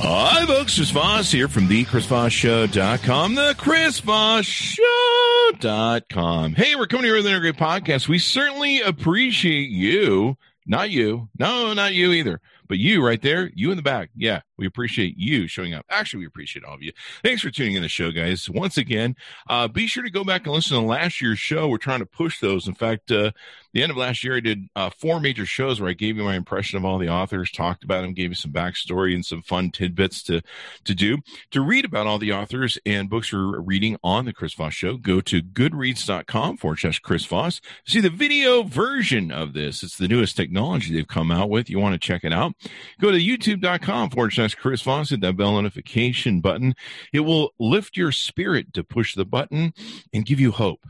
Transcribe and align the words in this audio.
Hi, 0.00 0.44
folks. 0.46 0.76
Chris 0.76 0.90
Voss 0.90 1.30
here 1.30 1.46
from 1.48 1.68
the 1.68 1.84
ChrisVossShow.com, 1.84 3.34
the 3.36 3.54
ChrisVossShow.com. 3.54 6.54
Hey, 6.54 6.74
we're 6.74 6.86
coming 6.86 7.04
here 7.06 7.14
with 7.16 7.24
another 7.26 7.40
great 7.40 7.56
podcast. 7.56 8.08
We 8.08 8.18
certainly 8.18 8.80
appreciate 8.82 9.70
you. 9.70 10.36
Not 10.66 10.90
you. 10.90 11.28
No, 11.38 11.72
not 11.74 11.94
you 11.94 12.12
either. 12.12 12.40
But 12.68 12.78
you 12.78 13.04
right 13.06 13.20
there, 13.22 13.50
you 13.54 13.70
in 13.70 13.76
the 13.76 13.82
back. 13.82 14.10
Yeah, 14.16 14.40
we 14.56 14.66
appreciate 14.66 15.16
you 15.16 15.46
showing 15.46 15.74
up. 15.74 15.84
Actually, 15.88 16.20
we 16.20 16.26
appreciate 16.26 16.64
all 16.64 16.74
of 16.74 16.82
you. 16.82 16.92
Thanks 17.22 17.42
for 17.42 17.50
tuning 17.50 17.76
in 17.76 17.82
the 17.82 17.88
show, 17.88 18.10
guys. 18.10 18.48
Once 18.48 18.76
again, 18.76 19.16
uh, 19.48 19.68
be 19.68 19.86
sure 19.86 20.02
to 20.02 20.10
go 20.10 20.24
back 20.24 20.44
and 20.44 20.54
listen 20.54 20.78
to 20.78 20.84
last 20.84 21.20
year's 21.20 21.38
show. 21.38 21.68
We're 21.68 21.78
trying 21.78 22.00
to 22.00 22.06
push 22.06 22.40
those. 22.40 22.68
In 22.68 22.74
fact, 22.74 23.10
uh, 23.10 23.32
the 23.72 23.82
end 23.82 23.90
of 23.90 23.96
last 23.96 24.22
year, 24.22 24.36
I 24.36 24.40
did 24.40 24.68
uh, 24.76 24.90
four 24.90 25.20
major 25.20 25.44
shows 25.44 25.80
where 25.80 25.90
I 25.90 25.94
gave 25.94 26.16
you 26.16 26.22
my 26.22 26.36
impression 26.36 26.78
of 26.78 26.84
all 26.84 26.98
the 26.98 27.08
authors, 27.08 27.50
talked 27.50 27.82
about 27.82 28.02
them, 28.02 28.14
gave 28.14 28.30
you 28.30 28.36
some 28.36 28.52
backstory 28.52 29.14
and 29.14 29.24
some 29.24 29.42
fun 29.42 29.70
tidbits 29.70 30.22
to 30.24 30.42
to 30.84 30.94
do. 30.94 31.18
To 31.50 31.60
read 31.60 31.84
about 31.84 32.06
all 32.06 32.18
the 32.18 32.32
authors 32.32 32.78
and 32.86 33.10
books 33.10 33.32
you're 33.32 33.60
reading 33.60 33.96
on 34.04 34.26
the 34.26 34.32
Chris 34.32 34.54
Voss 34.54 34.74
Show, 34.74 34.96
go 34.96 35.20
to 35.22 35.42
goodreads.com 35.42 36.58
slash 36.58 37.00
Chris 37.00 37.26
Voss. 37.26 37.60
See 37.86 38.00
the 38.00 38.10
video 38.10 38.62
version 38.62 39.32
of 39.32 39.54
this. 39.54 39.82
It's 39.82 39.98
the 39.98 40.08
newest 40.08 40.36
technology 40.36 40.94
they've 40.94 41.06
come 41.06 41.30
out 41.30 41.50
with. 41.50 41.68
You 41.68 41.80
want 41.80 42.00
to 42.00 42.06
check 42.06 42.22
it 42.22 42.32
out. 42.32 42.54
Go 43.00 43.10
to 43.10 43.18
youtube.com 43.18 44.10
forward 44.10 44.32
slash 44.32 44.43
Chris 44.52 44.82
Voss, 44.82 45.10
hit 45.10 45.20
that 45.20 45.36
bell 45.36 45.52
notification 45.52 46.40
button. 46.40 46.74
It 47.12 47.20
will 47.20 47.54
lift 47.60 47.96
your 47.96 48.10
spirit 48.10 48.74
to 48.74 48.82
push 48.82 49.14
the 49.14 49.24
button 49.24 49.72
and 50.12 50.26
give 50.26 50.40
you 50.40 50.50
hope. 50.50 50.84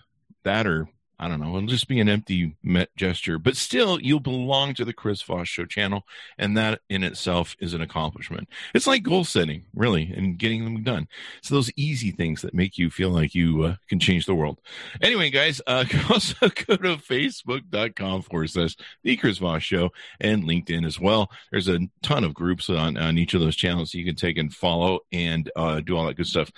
That 0.45 0.67
or 0.67 0.89
I 1.19 1.29
don't 1.29 1.41
know. 1.41 1.57
It'll 1.57 1.69
just 1.69 1.89
be 1.89 2.01
an 2.01 2.09
empty 2.09 2.57
gesture, 2.97 3.39
but 3.39 3.57
still, 3.57 4.01
you'll 4.01 4.21
belong 4.21 4.75
to 4.75 4.85
the 4.85 4.93
Chris 4.93 5.23
Voss 5.23 5.49
Show 5.49 5.65
channel, 5.65 6.05
and 6.39 6.57
that 6.57 6.81
in 6.89 7.05
itself 7.05 7.57
is 7.61 7.73
an 7.73 7.81
accomplishment. 7.81 8.49
It's 8.75 8.87
like 8.87 9.05
goal 9.05 9.25
setting, 9.25 9.65
really, 9.75 10.13
and 10.15 10.39
getting 10.39 10.65
them 10.65 10.83
done. 10.83 11.07
It's 11.39 11.49
those 11.49 11.71
easy 11.77 12.11
things 12.11 12.43
that 12.43 12.55
make 12.55 12.79
you 12.79 12.91
feel 12.91 13.11
like 13.11 13.35
you 13.35 13.63
uh, 13.63 13.77
can 13.89 14.01
change 14.01 14.27
the 14.27 14.35
world. 14.35 14.61
Anyway, 15.03 15.31
guys, 15.31 15.61
uh, 15.67 15.85
also 16.11 16.35
go 16.49 16.77
to 16.77 16.97
facebook.com 16.97 18.23
forward 18.23 18.51
slash 18.51 18.77
the 19.03 19.17
Chris 19.17 19.39
Voss 19.39 19.63
Show 19.63 19.91
and 20.21 20.45
LinkedIn 20.45 20.85
as 20.85 20.99
well. 20.99 21.31
There's 21.51 21.69
a 21.69 21.81
ton 22.03 22.25
of 22.25 22.35
groups 22.35 22.69
on, 22.69 22.97
on 22.97 23.19
each 23.19 23.35
of 23.35 23.41
those 23.41 23.57
channels 23.57 23.95
you 23.95 24.05
can 24.05 24.17
take 24.17 24.37
and 24.37 24.53
follow 24.53 25.01
and 25.13 25.51
uh, 25.55 25.81
do 25.81 25.97
all 25.97 26.07
that 26.07 26.17
good 26.17 26.27
stuff. 26.27 26.51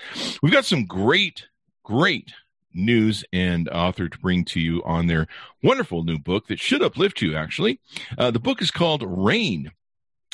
We've 0.42 0.52
got 0.52 0.64
some 0.64 0.86
great, 0.86 1.46
great 1.84 2.32
news 2.76 3.24
and 3.32 3.68
author 3.68 4.08
to 4.08 4.18
bring 4.18 4.44
to 4.46 4.60
you 4.60 4.82
on 4.84 5.06
their 5.06 5.26
wonderful 5.62 6.04
new 6.04 6.18
book 6.18 6.46
that 6.48 6.60
should 6.60 6.82
uplift 6.82 7.22
you, 7.22 7.34
actually. 7.34 7.80
Uh, 8.16 8.30
the 8.30 8.38
book 8.38 8.62
is 8.62 8.70
called 8.70 9.02
Reign 9.06 9.72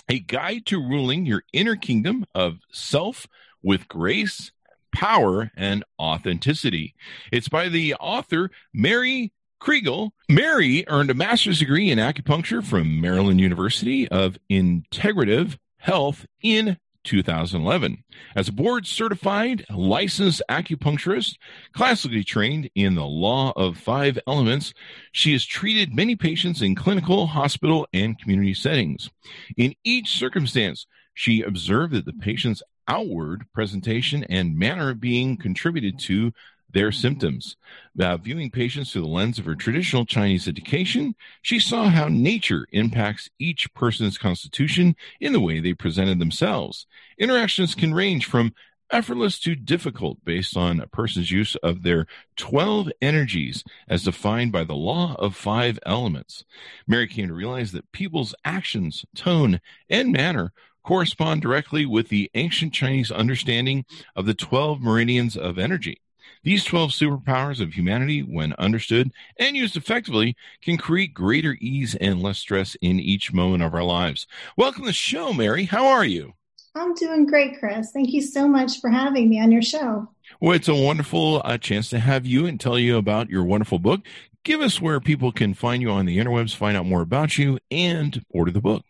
A 0.08 0.18
Guide 0.18 0.66
to 0.66 0.78
Ruling 0.78 1.26
Your 1.26 1.44
Inner 1.52 1.76
Kingdom 1.76 2.24
of 2.34 2.58
Self 2.72 3.26
with 3.62 3.88
Grace, 3.88 4.52
Power, 4.92 5.50
and 5.56 5.84
Authenticity. 5.98 6.94
It's 7.30 7.48
by 7.48 7.68
the 7.68 7.94
author, 7.94 8.50
Mary 8.74 9.32
Krygiel. 9.60 10.10
Mary 10.28 10.84
earned 10.88 11.10
a 11.10 11.14
master's 11.14 11.60
degree 11.60 11.90
in 11.90 11.98
acupuncture 11.98 12.64
from 12.64 13.00
Maryland 13.00 13.40
University 13.40 14.08
of 14.08 14.38
Integrative 14.50 15.56
Health 15.76 16.26
in 16.42 16.78
2011. 17.04 18.04
As 18.36 18.48
a 18.48 18.52
board 18.52 18.86
certified 18.86 19.64
licensed 19.70 20.42
acupuncturist, 20.48 21.36
classically 21.72 22.24
trained 22.24 22.70
in 22.74 22.94
the 22.94 23.06
law 23.06 23.52
of 23.56 23.78
five 23.78 24.18
elements, 24.26 24.72
she 25.12 25.32
has 25.32 25.44
treated 25.44 25.94
many 25.94 26.16
patients 26.16 26.62
in 26.62 26.74
clinical, 26.74 27.26
hospital, 27.26 27.86
and 27.92 28.18
community 28.18 28.54
settings. 28.54 29.10
In 29.56 29.74
each 29.84 30.16
circumstance, 30.16 30.86
she 31.14 31.42
observed 31.42 31.92
that 31.94 32.04
the 32.04 32.12
patient's 32.12 32.62
outward 32.88 33.44
presentation 33.52 34.24
and 34.24 34.58
manner 34.58 34.90
of 34.90 35.00
being 35.00 35.36
contributed 35.36 35.98
to 36.00 36.32
their 36.72 36.92
symptoms. 36.92 37.56
Uh, 37.98 38.16
viewing 38.16 38.50
patients 38.50 38.92
through 38.92 39.02
the 39.02 39.08
lens 39.08 39.38
of 39.38 39.44
her 39.44 39.54
traditional 39.54 40.06
Chinese 40.06 40.48
education, 40.48 41.14
she 41.42 41.58
saw 41.58 41.88
how 41.88 42.08
nature 42.08 42.66
impacts 42.72 43.30
each 43.38 43.72
person's 43.74 44.18
constitution 44.18 44.96
in 45.20 45.32
the 45.32 45.40
way 45.40 45.60
they 45.60 45.74
presented 45.74 46.18
themselves. 46.18 46.86
Interactions 47.18 47.74
can 47.74 47.94
range 47.94 48.26
from 48.26 48.52
effortless 48.92 49.40
to 49.40 49.54
difficult 49.54 50.22
based 50.24 50.56
on 50.56 50.78
a 50.78 50.86
person's 50.86 51.30
use 51.30 51.56
of 51.56 51.82
their 51.82 52.06
12 52.36 52.90
energies 53.00 53.64
as 53.88 54.04
defined 54.04 54.52
by 54.52 54.62
the 54.62 54.74
law 54.74 55.16
of 55.18 55.34
five 55.34 55.78
elements. 55.86 56.44
Mary 56.86 57.08
came 57.08 57.28
to 57.28 57.34
realize 57.34 57.72
that 57.72 57.90
people's 57.92 58.34
actions, 58.44 59.04
tone, 59.16 59.60
and 59.88 60.12
manner 60.12 60.52
correspond 60.84 61.40
directly 61.40 61.86
with 61.86 62.08
the 62.08 62.30
ancient 62.34 62.72
Chinese 62.72 63.10
understanding 63.10 63.84
of 64.14 64.26
the 64.26 64.34
12 64.34 64.80
meridians 64.80 65.36
of 65.36 65.58
energy. 65.58 66.00
These 66.42 66.64
12 66.64 66.90
superpowers 66.90 67.60
of 67.60 67.74
humanity, 67.74 68.22
when 68.22 68.52
understood 68.54 69.12
and 69.38 69.56
used 69.56 69.76
effectively, 69.76 70.36
can 70.60 70.76
create 70.76 71.14
greater 71.14 71.56
ease 71.60 71.94
and 71.94 72.22
less 72.22 72.38
stress 72.38 72.76
in 72.80 72.98
each 72.98 73.32
moment 73.32 73.62
of 73.62 73.74
our 73.74 73.84
lives. 73.84 74.26
Welcome 74.56 74.82
to 74.82 74.88
the 74.88 74.92
show, 74.92 75.32
Mary. 75.32 75.64
How 75.64 75.86
are 75.86 76.04
you? 76.04 76.34
I'm 76.74 76.94
doing 76.94 77.26
great, 77.26 77.58
Chris. 77.58 77.90
Thank 77.92 78.12
you 78.12 78.22
so 78.22 78.48
much 78.48 78.80
for 78.80 78.88
having 78.88 79.28
me 79.28 79.40
on 79.40 79.52
your 79.52 79.62
show. 79.62 80.08
Well, 80.40 80.56
it's 80.56 80.68
a 80.68 80.74
wonderful 80.74 81.42
uh, 81.44 81.58
chance 81.58 81.90
to 81.90 81.98
have 81.98 82.24
you 82.26 82.46
and 82.46 82.58
tell 82.58 82.78
you 82.78 82.96
about 82.96 83.28
your 83.28 83.44
wonderful 83.44 83.78
book. 83.78 84.00
Give 84.44 84.60
us 84.60 84.80
where 84.80 84.98
people 84.98 85.30
can 85.32 85.54
find 85.54 85.82
you 85.82 85.90
on 85.90 86.06
the 86.06 86.18
interwebs, 86.18 86.54
find 86.54 86.76
out 86.76 86.86
more 86.86 87.02
about 87.02 87.38
you, 87.38 87.58
and 87.70 88.24
order 88.30 88.50
the 88.50 88.60
book. 88.60 88.84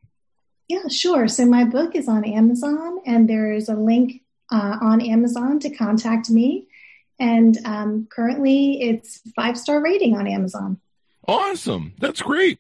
Yeah, 0.68 0.88
sure. 0.88 1.28
So 1.28 1.44
my 1.44 1.64
book 1.64 1.94
is 1.94 2.08
on 2.08 2.24
Amazon, 2.24 3.00
and 3.04 3.28
there 3.28 3.52
is 3.52 3.68
a 3.68 3.74
link 3.74 4.22
uh, 4.50 4.78
on 4.80 5.00
Amazon 5.00 5.58
to 5.60 5.70
contact 5.70 6.30
me. 6.30 6.68
And 7.18 7.58
um, 7.64 8.08
currently, 8.10 8.82
it's 8.82 9.20
five 9.36 9.58
star 9.58 9.82
rating 9.82 10.16
on 10.16 10.26
Amazon. 10.26 10.80
Awesome. 11.26 11.92
That's 11.98 12.22
great. 12.22 12.58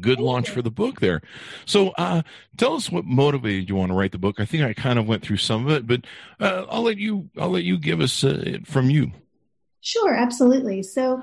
Good 0.00 0.16
Thank 0.16 0.26
launch 0.26 0.48
you. 0.48 0.54
for 0.54 0.62
the 0.62 0.70
book 0.70 1.00
there. 1.00 1.22
So, 1.66 1.90
uh, 1.90 2.22
tell 2.56 2.74
us 2.74 2.90
what 2.90 3.04
motivated 3.04 3.68
you 3.68 3.76
want 3.76 3.90
to 3.90 3.94
write 3.94 4.10
the 4.10 4.18
book. 4.18 4.40
I 4.40 4.44
think 4.44 4.64
I 4.64 4.74
kind 4.74 4.98
of 4.98 5.06
went 5.06 5.22
through 5.22 5.36
some 5.36 5.66
of 5.66 5.72
it, 5.72 5.86
but 5.86 6.04
uh, 6.40 6.66
I'll 6.68 6.82
let 6.82 6.98
you. 6.98 7.30
I'll 7.38 7.50
let 7.50 7.62
you 7.62 7.78
give 7.78 8.00
us 8.00 8.24
uh, 8.24 8.58
from 8.64 8.90
you. 8.90 9.12
Sure, 9.80 10.12
absolutely. 10.12 10.82
So, 10.82 11.22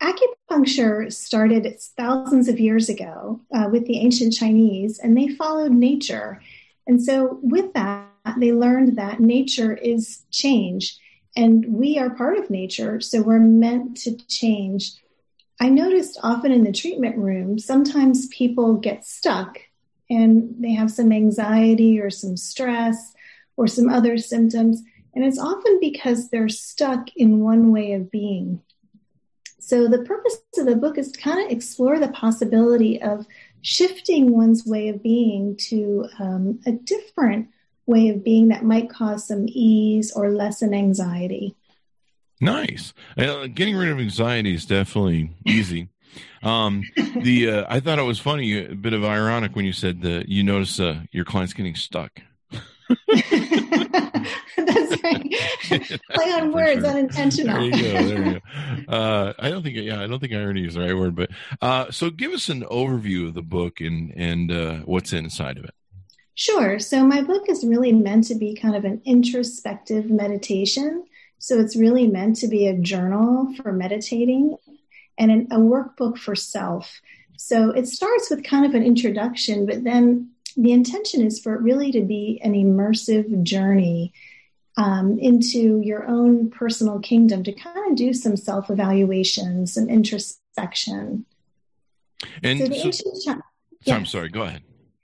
acupuncture 0.00 1.12
started 1.12 1.76
thousands 1.96 2.46
of 2.46 2.60
years 2.60 2.88
ago 2.88 3.40
uh, 3.52 3.68
with 3.70 3.86
the 3.86 3.98
ancient 3.98 4.32
Chinese, 4.32 5.00
and 5.00 5.16
they 5.16 5.28
followed 5.28 5.72
nature. 5.72 6.40
And 6.86 7.02
so, 7.02 7.40
with 7.42 7.72
that, 7.72 8.06
they 8.36 8.52
learned 8.52 8.96
that 8.96 9.18
nature 9.18 9.74
is 9.74 10.22
change 10.30 11.00
and 11.38 11.64
we 11.68 12.00
are 12.00 12.10
part 12.10 12.36
of 12.36 12.50
nature, 12.50 13.00
so 13.00 13.22
we're 13.22 13.38
meant 13.38 13.96
to 13.98 14.16
change. 14.26 14.94
I 15.60 15.68
noticed 15.68 16.18
often 16.20 16.50
in 16.50 16.64
the 16.64 16.72
treatment 16.72 17.16
room, 17.16 17.60
sometimes 17.60 18.26
people 18.26 18.74
get 18.74 19.06
stuck 19.06 19.60
and 20.10 20.56
they 20.58 20.72
have 20.72 20.90
some 20.90 21.12
anxiety 21.12 22.00
or 22.00 22.10
some 22.10 22.36
stress 22.36 23.14
or 23.56 23.68
some 23.68 23.88
other 23.88 24.18
symptoms. 24.18 24.82
And 25.14 25.24
it's 25.24 25.38
often 25.38 25.78
because 25.80 26.28
they're 26.28 26.48
stuck 26.48 27.06
in 27.14 27.38
one 27.38 27.70
way 27.70 27.92
of 27.92 28.10
being. 28.10 28.60
So, 29.60 29.86
the 29.86 30.02
purpose 30.02 30.38
of 30.56 30.66
the 30.66 30.74
book 30.74 30.98
is 30.98 31.12
to 31.12 31.20
kind 31.20 31.44
of 31.44 31.52
explore 31.52 32.00
the 32.00 32.08
possibility 32.08 33.00
of 33.00 33.26
shifting 33.62 34.32
one's 34.32 34.66
way 34.66 34.88
of 34.88 35.04
being 35.04 35.56
to 35.68 36.06
um, 36.18 36.58
a 36.66 36.72
different 36.72 37.48
way 37.88 38.10
of 38.10 38.22
being 38.22 38.48
that 38.48 38.64
might 38.64 38.90
cause 38.90 39.26
some 39.26 39.46
ease 39.48 40.12
or 40.12 40.30
lessen 40.30 40.74
anxiety. 40.74 41.56
Nice. 42.40 42.92
Uh, 43.16 43.48
getting 43.48 43.76
rid 43.76 43.88
of 43.88 43.98
anxiety 43.98 44.54
is 44.54 44.66
definitely 44.66 45.30
easy. 45.46 45.88
um, 46.42 46.82
the 47.22 47.50
uh, 47.50 47.66
I 47.68 47.80
thought 47.80 47.98
it 47.98 48.02
was 48.02 48.20
funny, 48.20 48.66
a 48.66 48.74
bit 48.74 48.92
of 48.92 49.04
ironic 49.04 49.56
when 49.56 49.64
you 49.64 49.72
said 49.72 50.02
that 50.02 50.28
you 50.28 50.44
notice 50.44 50.78
uh, 50.78 51.00
your 51.10 51.24
client's 51.24 51.54
getting 51.54 51.74
stuck. 51.74 52.20
That's 54.56 55.02
right. 55.02 55.34
Play 56.12 56.32
on 56.32 56.52
words, 56.52 56.80
sure. 56.80 56.90
unintentional. 56.90 57.54
There 57.54 57.64
you 57.64 57.70
go. 57.72 58.08
There 58.08 58.26
you 58.26 58.32
go. 58.32 58.40
Uh, 58.88 59.34
I 59.38 59.50
don't 59.50 59.62
think, 59.62 59.76
yeah, 59.76 60.02
I 60.02 60.06
don't 60.06 60.18
think 60.18 60.32
irony 60.32 60.66
is 60.66 60.72
the 60.72 60.80
right 60.80 60.96
word, 60.96 61.14
but 61.14 61.28
uh, 61.60 61.90
so 61.90 62.08
give 62.08 62.32
us 62.32 62.48
an 62.48 62.62
overview 62.62 63.28
of 63.28 63.34
the 63.34 63.42
book 63.42 63.82
and 63.82 64.14
and 64.16 64.50
uh, 64.50 64.76
what's 64.86 65.12
inside 65.12 65.58
of 65.58 65.64
it. 65.64 65.74
Sure. 66.38 66.78
So 66.78 67.04
my 67.04 67.20
book 67.20 67.48
is 67.48 67.66
really 67.66 67.90
meant 67.90 68.28
to 68.28 68.36
be 68.36 68.54
kind 68.54 68.76
of 68.76 68.84
an 68.84 69.02
introspective 69.04 70.08
meditation. 70.08 71.04
So 71.40 71.58
it's 71.58 71.74
really 71.74 72.06
meant 72.06 72.36
to 72.36 72.46
be 72.46 72.68
a 72.68 72.78
journal 72.78 73.52
for 73.56 73.72
meditating 73.72 74.56
and 75.18 75.32
an, 75.32 75.48
a 75.50 75.58
workbook 75.58 76.16
for 76.16 76.36
self. 76.36 77.00
So 77.36 77.70
it 77.70 77.88
starts 77.88 78.30
with 78.30 78.44
kind 78.44 78.64
of 78.64 78.76
an 78.76 78.84
introduction, 78.84 79.66
but 79.66 79.82
then 79.82 80.30
the 80.56 80.70
intention 80.70 81.26
is 81.26 81.40
for 81.40 81.56
it 81.56 81.60
really 81.60 81.90
to 81.90 82.02
be 82.02 82.40
an 82.44 82.52
immersive 82.52 83.42
journey 83.42 84.12
um, 84.76 85.18
into 85.18 85.80
your 85.80 86.06
own 86.06 86.50
personal 86.50 87.00
kingdom 87.00 87.42
to 87.42 87.52
kind 87.52 87.90
of 87.90 87.96
do 87.96 88.14
some 88.14 88.36
self 88.36 88.70
evaluation, 88.70 89.66
some 89.66 89.88
introspection. 89.88 91.26
And 92.44 92.72
so 92.72 92.92
so, 92.92 93.40
yeah. 93.82 93.96
I'm 93.96 94.06
sorry, 94.06 94.28
go 94.28 94.42
ahead. 94.42 94.62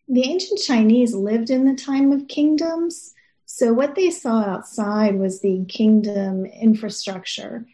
The 0.08 0.28
ancient 0.28 0.60
Chinese 0.60 1.14
lived 1.14 1.50
in 1.50 1.64
the 1.64 1.74
time 1.74 2.12
of 2.12 2.28
kingdoms. 2.28 3.14
So 3.46 3.72
what 3.72 3.94
they 3.94 4.10
saw 4.10 4.42
outside 4.42 5.18
was 5.18 5.40
the 5.40 5.64
kingdom 5.66 6.44
infrastructure. 6.44 7.66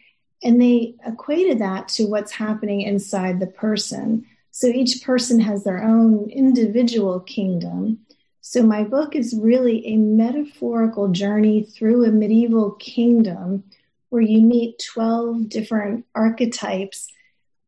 And 0.43 0.61
they 0.61 0.94
equated 1.05 1.59
that 1.59 1.88
to 1.88 2.06
what's 2.06 2.32
happening 2.32 2.82
inside 2.82 3.41
the 3.41 3.47
person. 3.47 4.27
So 4.53 4.69
each 4.69 5.03
person 5.03 5.41
has 5.41 5.65
their 5.65 5.82
own 5.82 6.31
individual 6.31 7.21
kingdom. 7.21 8.00
So 8.41 8.62
my 8.62 8.85
book 8.85 9.15
is 9.15 9.37
really 9.37 9.87
a 9.87 9.97
metaphorical 9.97 11.09
journey 11.09 11.62
through 11.62 12.05
a 12.05 12.11
medieval 12.12 12.73
kingdom 12.73 13.65
where 14.09 14.23
you 14.23 14.41
meet 14.41 14.83
12 14.93 15.49
different 15.49 16.06
archetypes 16.15 17.09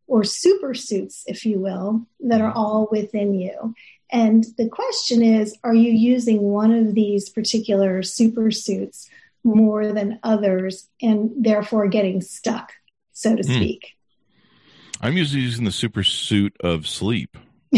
or 0.06 0.25
super 0.25 0.75
suits, 0.75 1.25
if 1.26 1.47
you 1.47 1.58
will, 1.58 2.06
that 2.20 2.41
are 2.41 2.53
all 2.53 2.88
within 2.91 3.35
you. 3.35 3.75
And 4.12 4.44
the 4.59 4.69
question 4.69 5.23
is 5.23 5.56
are 5.64 5.75
you 5.75 5.91
using 5.91 6.43
one 6.43 6.70
of 6.70 6.94
these 6.94 7.31
particular 7.31 8.03
super 8.03 8.50
suits 8.50 9.09
more 9.43 9.93
than 9.93 10.20
others 10.23 10.88
and 11.00 11.31
therefore 11.37 11.88
getting 11.88 12.20
stuck, 12.20 12.73
so 13.12 13.35
to 13.35 13.43
hmm. 13.43 13.55
speak? 13.55 13.81
Mm. 13.81 13.97
I'm 15.00 15.17
usually 15.17 15.43
using 15.43 15.64
the 15.64 15.73
super 15.73 16.05
suit 16.05 16.55
of 16.61 16.87
sleep. 16.87 17.37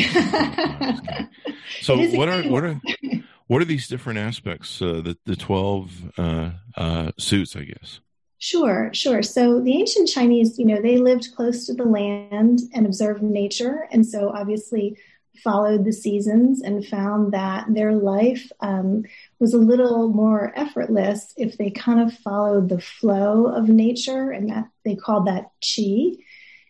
so 1.81 1.97
what 2.17 2.29
are 2.29 2.43
what 2.43 2.65
are 2.65 2.81
what 3.47 3.63
are 3.63 3.65
these 3.65 3.87
different 3.87 4.19
aspects? 4.19 4.83
Uh, 4.83 5.01
the 5.03 5.17
the 5.25 5.37
twelve 5.37 5.93
uh, 6.19 6.51
uh, 6.77 7.13
suits, 7.17 7.55
I 7.55 7.63
guess. 7.65 8.01
Sure, 8.39 8.91
sure. 8.93 9.23
So 9.23 9.61
the 9.61 9.79
ancient 9.79 10.09
Chinese, 10.09 10.59
you 10.59 10.67
know, 10.67 10.83
they 10.83 10.99
lived 10.99 11.29
close 11.35 11.65
to 11.67 11.73
the 11.73 11.85
land 11.85 12.61
and 12.75 12.85
observed 12.85 13.23
nature, 13.23 13.89
and 13.91 14.05
so 14.05 14.31
obviously 14.31 14.99
followed 15.43 15.85
the 15.85 15.93
seasons 15.93 16.63
and 16.63 16.87
found 16.87 17.33
that 17.33 17.67
their 17.69 17.93
life 17.95 18.51
um, 18.61 19.05
was 19.39 19.55
a 19.55 19.59
little 19.59 20.09
more 20.09 20.53
effortless 20.57 21.35
if 21.37 21.59
they 21.59 21.71
kind 21.71 22.01
of 22.01 22.17
followed 22.19 22.69
the 22.69 22.81
flow 22.81 23.47
of 23.47 23.69
nature, 23.69 24.31
and 24.31 24.51
that 24.51 24.69
they 24.85 24.95
called 24.95 25.27
that 25.27 25.51
qi. 25.63 26.19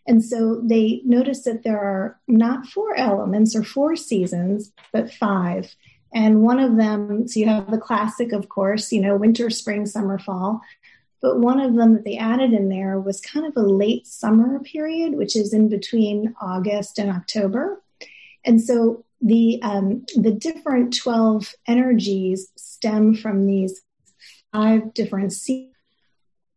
And 0.07 0.23
so 0.23 0.61
they 0.63 1.01
noticed 1.05 1.45
that 1.47 1.63
there 1.63 1.81
are 1.81 2.21
not 2.29 2.67
four 2.67 2.95
elements 2.97 3.57
or 3.57 3.65
four 3.65 3.97
seasons, 3.97 4.73
but 4.93 5.13
five. 5.13 5.75
And 6.15 6.43
one 6.43 6.61
of 6.61 6.77
them, 6.77 7.27
so 7.27 7.41
you 7.41 7.47
have 7.47 7.71
the 7.71 7.79
classic, 7.79 8.33
of 8.33 8.49
course, 8.49 8.93
you 8.93 9.01
know, 9.01 9.17
winter, 9.17 9.51
spring, 9.51 9.87
summer, 9.87 10.19
fall. 10.19 10.61
But 11.21 11.41
one 11.41 11.59
of 11.59 11.75
them 11.75 11.95
that 11.95 12.05
they 12.05 12.19
added 12.19 12.53
in 12.53 12.69
there 12.69 13.01
was 13.01 13.21
kind 13.21 13.47
of 13.47 13.57
a 13.57 13.67
late 13.67 14.07
summer 14.07 14.61
period, 14.61 15.15
which 15.15 15.35
is 15.37 15.55
in 15.55 15.71
between 15.71 16.35
August 16.41 16.99
and 16.99 17.11
October. 17.11 17.83
And 18.45 18.61
so 18.61 19.05
the 19.21 19.61
um, 19.63 20.05
the 20.17 20.33
different 20.33 20.97
12 20.97 21.55
energies 21.67 22.51
stem 22.57 23.15
from 23.15 23.47
these 23.47 23.81
five 24.53 24.95
different 24.95 25.33
seasons 25.33 25.75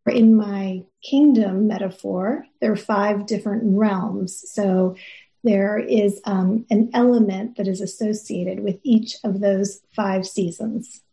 in 0.10 0.36
my 0.36 0.84
kingdom 1.04 1.68
metaphor, 1.68 2.46
there 2.62 2.72
are 2.72 2.78
five 2.78 3.26
different 3.26 3.64
realms. 3.66 4.44
So 4.52 4.96
there 5.44 5.78
is 5.78 6.22
um, 6.26 6.66
an 6.70 6.90
element 6.94 7.58
that 7.58 7.68
is 7.68 7.82
associated 7.82 8.60
with 8.60 8.80
each 8.84 9.16
of 9.24 9.40
those 9.40 9.82
five 9.96 10.26
seasons. 10.26 11.04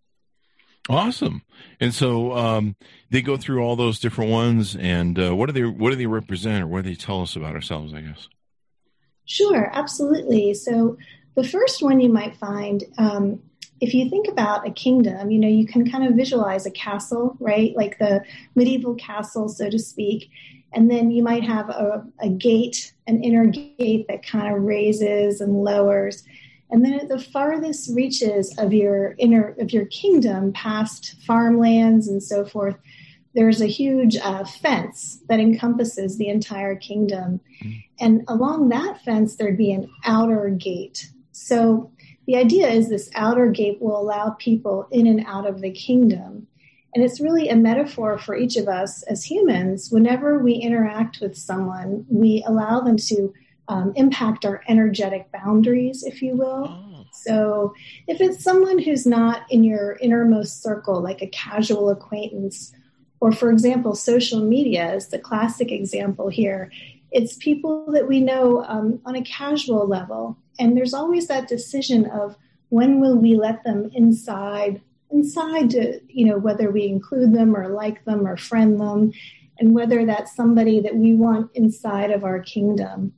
Awesome. 0.88 1.43
And 1.81 1.94
so 1.94 2.32
um, 2.32 2.76
they 3.11 3.23
go 3.23 3.37
through 3.37 3.62
all 3.62 3.76
those 3.76 4.00
different 4.00 4.31
ones, 4.31 4.76
and 4.76 5.19
uh, 5.19 5.35
what 5.35 5.47
do 5.47 5.53
they 5.53 5.65
what 5.65 5.91
do 5.91 5.97
they 5.97 6.06
represent, 6.06 6.65
or 6.65 6.67
what 6.67 6.85
do 6.85 6.91
they 6.91 6.97
tell 6.97 7.23
us 7.23 7.37
about 7.37 7.55
ourselves? 7.55 7.94
I 7.94 8.03
guess. 8.03 8.29
Sure, 9.26 9.71
absolutely. 9.73 10.55
So 10.55 10.97
the 11.35 11.47
first 11.47 11.82
one 11.82 12.00
you 12.00 12.11
might 12.11 12.37
find 12.37 12.85
um, 12.99 13.41
if 13.81 13.93
you 13.93 14.09
think 14.09 14.29
about 14.29 14.67
a 14.67 14.71
kingdom, 14.71 15.31
you 15.31 15.38
know, 15.38 15.49
you 15.49 15.67
can 15.67 15.91
kind 15.91 16.06
of 16.06 16.15
visualize 16.15 16.65
a 16.65 16.71
castle, 16.71 17.37
right? 17.41 17.75
Like 17.76 17.99
the 17.99 18.25
medieval 18.55 18.94
castle, 18.94 19.49
so 19.49 19.69
to 19.69 19.79
speak. 19.79 20.31
And 20.73 20.91
then 20.91 21.11
you 21.11 21.23
might 21.23 21.44
have 21.44 21.69
a, 21.69 22.05
a 22.21 22.29
gate, 22.29 22.93
an 23.06 23.23
inner 23.23 23.47
gate 23.47 24.06
that 24.09 24.26
kind 24.26 24.55
of 24.55 24.62
raises 24.62 25.41
and 25.41 25.62
lowers. 25.62 26.25
And 26.71 26.85
then 26.85 26.94
at 26.94 27.09
the 27.09 27.21
farthest 27.21 27.91
reaches 27.94 28.56
of 28.59 28.73
your 28.73 29.15
inner 29.19 29.55
of 29.59 29.73
your 29.73 29.87
kingdom, 29.87 30.53
past 30.53 31.17
farmlands 31.26 32.09
and 32.09 32.23
so 32.23 32.44
forth, 32.44 32.76
there's 33.34 33.60
a 33.60 33.66
huge 33.66 34.16
uh, 34.16 34.44
fence 34.44 35.20
that 35.28 35.40
encompasses 35.40 36.16
the 36.16 36.28
entire 36.28 36.76
kingdom. 36.76 37.40
And 37.98 38.22
along 38.28 38.69
that 38.69 39.02
fence, 39.02 39.36
there'd 39.36 39.58
be 39.58 39.72
an 39.72 39.90
outer 40.04 40.50
gate. 40.50 41.10
So 41.32 41.90
the 42.26 42.36
idea 42.36 42.69
is 42.69 42.88
this 42.88 43.10
outer 43.14 43.48
gate 43.48 43.81
will 43.81 44.00
allow 44.00 44.31
people 44.31 44.86
in 44.90 45.06
and 45.06 45.25
out 45.26 45.46
of 45.46 45.60
the 45.60 45.72
kingdom. 45.72 46.46
And 46.94 47.04
it's 47.04 47.20
really 47.20 47.48
a 47.48 47.56
metaphor 47.56 48.19
for 48.19 48.36
each 48.36 48.56
of 48.56 48.69
us 48.69 49.02
as 49.04 49.25
humans. 49.25 49.90
Whenever 49.90 50.38
we 50.38 50.54
interact 50.54 51.20
with 51.20 51.37
someone, 51.37 52.06
we 52.08 52.44
allow 52.46 52.80
them 52.80 52.96
to 52.96 53.34
um, 53.66 53.92
impact 53.96 54.44
our 54.44 54.62
energetic 54.69 55.32
boundaries, 55.32 56.04
if 56.04 56.22
you 56.22 56.37
will. 56.37 56.69
Oh. 56.69 57.04
So 57.12 57.75
if 58.06 58.20
it's 58.20 58.44
someone 58.44 58.78
who's 58.78 59.06
not 59.06 59.42
in 59.50 59.64
your 59.64 59.96
innermost 60.00 60.62
circle, 60.62 61.02
like 61.02 61.20
a 61.20 61.26
casual 61.28 61.90
acquaintance, 61.90 62.72
or 63.20 63.32
for 63.32 63.50
example, 63.50 63.94
social 63.94 64.40
media 64.40 64.94
is 64.94 65.08
the 65.08 65.19
classic 65.19 65.72
example 65.72 66.28
here. 66.28 66.70
It's 67.11 67.37
people 67.37 67.90
that 67.93 68.08
we 68.08 68.20
know 68.20 68.64
um, 68.64 69.00
on 69.05 69.16
a 69.16 69.22
casual 69.22 69.87
level, 69.87 70.37
and 70.58 70.76
there's 70.76 70.94
always 70.94 71.28
that 71.28 71.49
decision 71.49 72.06
of 72.06 72.37
when 72.69 73.00
will 73.00 73.16
we 73.16 73.37
let 73.37 73.62
them 73.64 73.90
inside 73.94 74.81
inside 75.11 75.70
to 75.70 76.00
you 76.08 76.26
know 76.26 76.38
whether 76.38 76.71
we 76.71 76.87
include 76.87 77.33
them 77.33 77.54
or 77.56 77.68
like 77.68 78.04
them 78.04 78.26
or 78.26 78.37
friend 78.37 78.80
them 78.80 79.12
and 79.61 79.73
whether 79.73 80.04
that's 80.04 80.35
somebody 80.35 80.80
that 80.80 80.97
we 80.97 81.14
want 81.14 81.49
inside 81.54 82.11
of 82.11 82.25
our 82.25 82.40
kingdom 82.40 83.12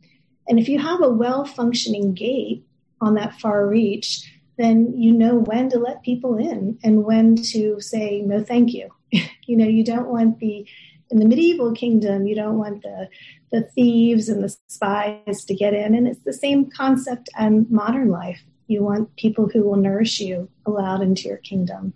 and 0.46 0.58
if 0.58 0.68
you 0.68 0.78
have 0.78 1.02
a 1.02 1.08
well 1.08 1.44
functioning 1.44 2.12
gate 2.12 2.66
on 3.00 3.14
that 3.14 3.40
far 3.40 3.66
reach 3.66 4.30
then 4.58 4.92
you 4.96 5.12
know 5.12 5.36
when 5.36 5.68
to 5.68 5.78
let 5.78 6.02
people 6.02 6.36
in 6.36 6.78
and 6.82 7.04
when 7.04 7.36
to 7.36 7.80
say 7.80 8.22
no 8.24 8.42
thank 8.42 8.72
you 8.72 8.88
you 9.12 9.56
know 9.56 9.66
you 9.66 9.84
don't 9.84 10.08
want 10.08 10.38
the 10.38 10.66
in 11.10 11.18
the 11.18 11.26
medieval 11.26 11.72
kingdom 11.72 12.26
you 12.26 12.34
don't 12.34 12.58
want 12.58 12.82
the 12.82 13.08
the 13.50 13.62
thieves 13.62 14.28
and 14.28 14.42
the 14.42 14.54
spies 14.68 15.44
to 15.44 15.54
get 15.54 15.74
in. 15.74 15.94
And 15.94 16.06
it's 16.08 16.22
the 16.24 16.32
same 16.32 16.70
concept 16.70 17.28
in 17.38 17.66
modern 17.70 18.10
life. 18.10 18.42
You 18.66 18.82
want 18.82 19.14
people 19.16 19.48
who 19.48 19.62
will 19.62 19.76
nourish 19.76 20.20
you 20.20 20.48
allowed 20.64 21.02
into 21.02 21.28
your 21.28 21.38
kingdom. 21.38 21.94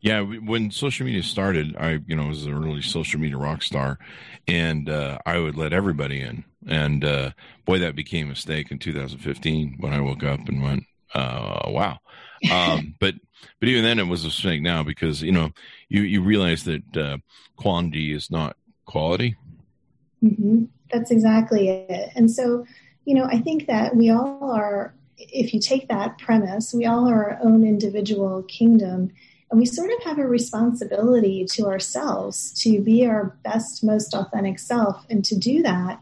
Yeah, 0.00 0.20
when 0.22 0.72
social 0.72 1.06
media 1.06 1.22
started, 1.22 1.76
I 1.76 2.00
you 2.06 2.16
know 2.16 2.26
was 2.26 2.44
an 2.44 2.52
early 2.52 2.82
social 2.82 3.20
media 3.20 3.36
rock 3.36 3.62
star, 3.62 4.00
and 4.48 4.88
uh, 4.88 5.18
I 5.24 5.38
would 5.38 5.56
let 5.56 5.72
everybody 5.72 6.20
in. 6.20 6.44
And 6.66 7.04
uh, 7.04 7.30
boy, 7.66 7.78
that 7.78 7.94
became 7.94 8.26
a 8.26 8.30
mistake 8.30 8.72
in 8.72 8.80
2015 8.80 9.76
when 9.78 9.92
I 9.92 10.00
woke 10.00 10.24
up 10.24 10.48
and 10.48 10.60
went, 10.60 10.84
uh, 11.14 11.68
"Wow." 11.68 11.98
Um, 12.50 12.94
but 13.00 13.14
but 13.60 13.68
even 13.68 13.84
then, 13.84 13.98
it 13.98 14.06
was 14.06 14.24
a 14.24 14.28
mistake 14.28 14.62
now 14.62 14.82
because 14.82 15.22
you 15.22 15.32
know 15.32 15.50
you 15.88 16.02
you 16.02 16.22
realize 16.22 16.64
that 16.64 16.96
uh, 16.96 17.18
quantity 17.56 18.12
is 18.12 18.30
not 18.30 18.56
quality. 18.86 19.36
Mm-hmm. 20.22 20.64
That's 20.92 21.10
exactly 21.10 21.68
it. 21.68 22.10
And 22.14 22.30
so, 22.30 22.66
you 23.04 23.14
know, 23.14 23.24
I 23.24 23.40
think 23.40 23.66
that 23.66 23.96
we 23.96 24.10
all 24.10 24.50
are, 24.50 24.94
if 25.16 25.54
you 25.54 25.60
take 25.60 25.88
that 25.88 26.18
premise, 26.18 26.74
we 26.74 26.86
all 26.86 27.08
are 27.08 27.30
our 27.30 27.38
own 27.42 27.66
individual 27.66 28.42
kingdom. 28.44 29.10
And 29.50 29.58
we 29.58 29.66
sort 29.66 29.90
of 29.90 30.02
have 30.04 30.18
a 30.18 30.26
responsibility 30.26 31.44
to 31.52 31.66
ourselves 31.66 32.52
to 32.62 32.80
be 32.80 33.06
our 33.06 33.36
best, 33.42 33.82
most 33.84 34.14
authentic 34.14 34.58
self. 34.58 35.04
And 35.10 35.24
to 35.24 35.36
do 35.36 35.62
that, 35.62 36.00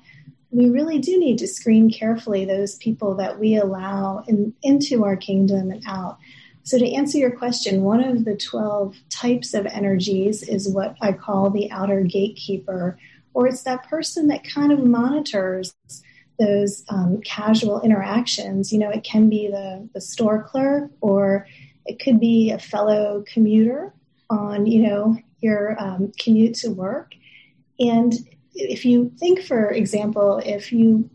we 0.50 0.68
really 0.68 0.98
do 0.98 1.18
need 1.18 1.38
to 1.38 1.46
screen 1.46 1.90
carefully 1.90 2.44
those 2.44 2.74
people 2.76 3.14
that 3.16 3.38
we 3.38 3.56
allow 3.56 4.24
in, 4.26 4.52
into 4.62 5.04
our 5.04 5.16
kingdom 5.16 5.70
and 5.70 5.82
out. 5.86 6.18
So, 6.62 6.78
to 6.78 6.92
answer 6.92 7.18
your 7.18 7.30
question, 7.30 7.82
one 7.82 8.02
of 8.02 8.24
the 8.24 8.36
12 8.36 8.96
types 9.08 9.54
of 9.54 9.66
energies 9.66 10.42
is 10.42 10.68
what 10.68 10.96
I 11.00 11.12
call 11.12 11.50
the 11.50 11.70
outer 11.70 12.02
gatekeeper, 12.02 12.98
or 13.32 13.46
it's 13.46 13.62
that 13.62 13.88
person 13.88 14.28
that 14.28 14.44
kind 14.44 14.72
of 14.72 14.84
monitors 14.84 15.74
those 16.40 16.84
um, 16.88 17.20
casual 17.22 17.80
interactions. 17.82 18.72
You 18.72 18.78
know, 18.78 18.90
it 18.90 19.04
can 19.04 19.28
be 19.28 19.48
the, 19.48 19.88
the 19.94 20.00
store 20.00 20.42
clerk 20.42 20.90
or 21.00 21.46
it 21.86 22.00
could 22.00 22.18
be 22.18 22.50
a 22.50 22.58
fellow 22.58 23.22
commuter 23.26 23.92
on, 24.30 24.66
you 24.66 24.82
know, 24.88 25.18
your 25.40 25.80
um, 25.80 26.12
commute 26.18 26.54
to 26.56 26.70
work. 26.70 27.12
And 27.78 28.14
if 28.54 28.84
you 28.84 29.12
think, 29.18 29.42
for 29.42 29.70
example, 29.70 30.40
if 30.44 30.72
you 30.72 31.08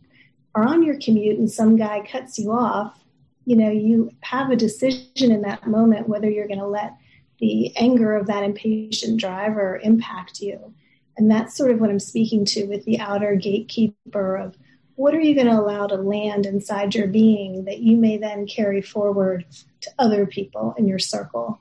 are 0.54 0.65
on 0.65 0.84
your 0.84 0.98
commute 1.00 1.38
and 1.38 1.51
some 1.51 1.75
guy 1.75 2.06
cuts 2.10 2.39
you 2.39 2.51
off, 2.51 2.98
you 3.46 3.56
know, 3.56 3.70
you 3.70 4.12
have 4.22 4.50
a 4.50 4.56
decision 4.56 5.32
in 5.32 5.42
that 5.42 5.68
moment 5.68 6.10
whether 6.10 6.30
you're 6.30 6.48
going 6.48 6.60
to 6.60 6.68
let 6.68 6.96
the 7.39 7.75
anger 7.75 8.15
of 8.15 8.27
that 8.27 8.44
impatient 8.44 9.20
driver 9.20 9.80
impact 9.84 10.39
you. 10.39 10.74
And 11.18 11.30
that's 11.30 11.56
sort 11.56 11.72
of 11.72 11.80
what 11.80 11.89
I'm 11.89 12.00
speaking 12.00 12.46
to 12.46 12.65
with 12.65 12.86
the 12.86 13.00
outer 13.00 13.36
gatekeeper 13.36 14.38
of 14.38 14.58
what 14.96 15.13
are 15.13 15.20
you 15.20 15.36
going 15.36 15.48
to 15.48 15.60
allow 15.60 15.88
to 15.88 15.96
land 15.96 16.46
inside 16.46 16.96
your 16.96 17.08
being 17.08 17.65
that 17.65 17.80
you 17.80 17.98
may 17.98 18.18
then 18.18 18.48
carry 18.48 18.82
forward 18.82 19.46
to 19.82 19.92
other 20.00 20.25
people 20.25 20.74
in 20.77 20.88
your 20.88 21.00
circle. 21.00 21.60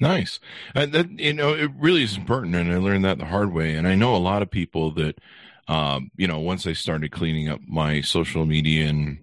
Nice. 0.00 0.40
Uh, 0.74 0.86
that 0.86 1.20
you 1.20 1.34
know, 1.34 1.52
it 1.52 1.70
really 1.78 2.02
is 2.02 2.16
important, 2.16 2.54
and 2.54 2.72
I 2.72 2.78
learned 2.78 3.04
that 3.04 3.18
the 3.18 3.26
hard 3.26 3.52
way. 3.52 3.74
And 3.74 3.86
I 3.86 3.94
know 3.94 4.16
a 4.16 4.18
lot 4.18 4.40
of 4.42 4.50
people 4.50 4.92
that, 4.92 5.18
um, 5.68 6.10
you 6.16 6.26
know, 6.26 6.38
once 6.38 6.66
I 6.66 6.72
started 6.72 7.12
cleaning 7.12 7.48
up 7.48 7.60
my 7.68 8.00
social 8.00 8.46
media 8.46 8.86
and 8.88 9.18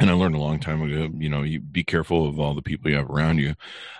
and 0.00 0.10
I 0.10 0.12
learned 0.14 0.34
a 0.34 0.40
long 0.40 0.60
time 0.60 0.82
ago, 0.82 1.08
you 1.16 1.28
know, 1.28 1.42
you 1.42 1.60
be 1.60 1.82
careful 1.82 2.28
of 2.28 2.38
all 2.38 2.54
the 2.54 2.62
people 2.62 2.90
you 2.90 2.96
have 2.96 3.10
around 3.10 3.38
you. 3.38 3.54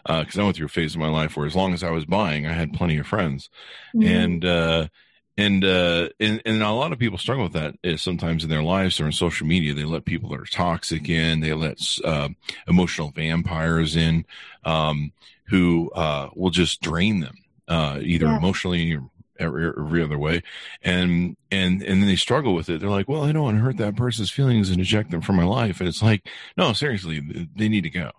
Uh, 0.06 0.24
cause 0.24 0.38
I 0.38 0.44
went 0.44 0.56
through 0.56 0.66
a 0.66 0.70
phase 0.70 0.94
of 0.94 1.00
my 1.00 1.08
life 1.08 1.36
where 1.36 1.46
as 1.46 1.56
long 1.56 1.74
as 1.74 1.82
I 1.82 1.90
was 1.90 2.04
buying, 2.04 2.46
I 2.46 2.52
had 2.52 2.72
plenty 2.72 2.98
of 2.98 3.06
friends 3.06 3.50
mm-hmm. 3.94 4.06
and, 4.06 4.44
uh, 4.44 4.88
and, 5.36 5.64
uh, 5.64 6.08
and, 6.20 6.40
and 6.44 6.62
a 6.62 6.70
lot 6.70 6.92
of 6.92 6.98
people 6.98 7.18
struggle 7.18 7.44
with 7.44 7.52
that 7.54 7.74
is 7.82 8.00
sometimes 8.00 8.44
in 8.44 8.50
their 8.50 8.62
lives 8.62 9.00
or 9.00 9.06
in 9.06 9.12
social 9.12 9.46
media, 9.46 9.74
they 9.74 9.84
let 9.84 10.04
people 10.04 10.30
that 10.30 10.40
are 10.40 10.44
toxic 10.44 11.08
in, 11.08 11.40
they 11.40 11.52
let, 11.52 11.80
uh, 12.04 12.28
emotional 12.68 13.10
vampires 13.10 13.96
in, 13.96 14.24
um, 14.64 15.12
who, 15.48 15.90
uh, 15.92 16.30
will 16.34 16.50
just 16.50 16.80
drain 16.80 17.20
them, 17.20 17.36
uh, 17.68 17.98
either 18.02 18.26
yeah. 18.26 18.36
emotionally 18.36 18.94
or 18.94 19.02
every, 19.38 19.68
every 19.68 20.02
other 20.02 20.18
way. 20.18 20.42
And 20.82 21.36
and 21.50 21.82
and 21.82 22.02
then 22.02 22.06
they 22.06 22.16
struggle 22.16 22.54
with 22.54 22.68
it. 22.68 22.80
They're 22.80 22.90
like 22.90 23.08
well 23.08 23.24
i 23.24 23.32
don't 23.32 23.42
want 23.42 23.56
to 23.56 23.62
hurt 23.62 23.76
that 23.78 23.96
person's 23.96 24.30
feelings 24.30 24.70
and 24.70 24.80
eject 24.80 25.10
them 25.10 25.20
from 25.20 25.36
my 25.36 25.44
life. 25.44 25.80
And 25.80 25.88
it's 25.88 26.02
like 26.02 26.26
no 26.56 26.72
seriously 26.72 27.48
they 27.56 27.68
need 27.68 27.84
to 27.84 27.90
go. 27.90 28.10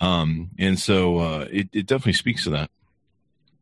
Um 0.00 0.50
and 0.58 0.78
so 0.78 1.18
uh 1.18 1.48
it, 1.50 1.68
it 1.72 1.86
definitely 1.86 2.14
speaks 2.14 2.44
to 2.44 2.50
that. 2.50 2.70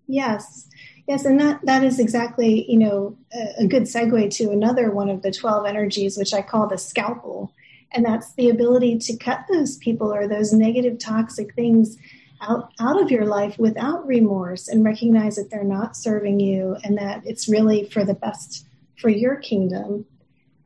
Yes. 0.07 0.69
Yes 1.07 1.25
and 1.25 1.41
that 1.41 1.61
that 1.65 1.85
is 1.85 1.99
exactly 1.99 2.71
you 2.71 2.79
know 2.79 3.17
a, 3.33 3.65
a 3.65 3.67
good 3.67 3.85
segue 3.85 4.31
to 4.37 4.51
another 4.51 4.91
one 4.91 5.09
of 5.09 5.23
the 5.23 5.33
12 5.33 5.67
energies 5.67 6.17
which 6.17 6.35
i 6.35 6.43
call 6.43 6.67
the 6.67 6.79
scalpel. 6.79 7.53
And 7.93 8.05
that's 8.05 8.35
the 8.35 8.51
ability 8.51 8.99
to 8.99 9.17
cut 9.17 9.47
those 9.51 9.77
people 9.79 10.15
or 10.15 10.29
those 10.29 10.53
negative 10.53 11.01
toxic 11.01 11.57
things 11.57 11.99
out 12.41 12.73
out 12.81 13.01
of 13.01 13.11
your 13.11 13.27
life 13.27 13.59
without 13.59 14.07
remorse 14.07 14.69
and 14.69 14.85
recognize 14.85 15.37
that 15.37 15.51
they're 15.51 15.65
not 15.65 15.97
serving 15.97 16.41
you 16.41 16.77
and 16.83 16.99
that 16.99 17.23
it's 17.25 17.49
really 17.49 17.85
for 17.85 18.05
the 18.05 18.15
best 18.15 18.67
for 18.99 19.09
your 19.09 19.37
kingdom. 19.37 20.07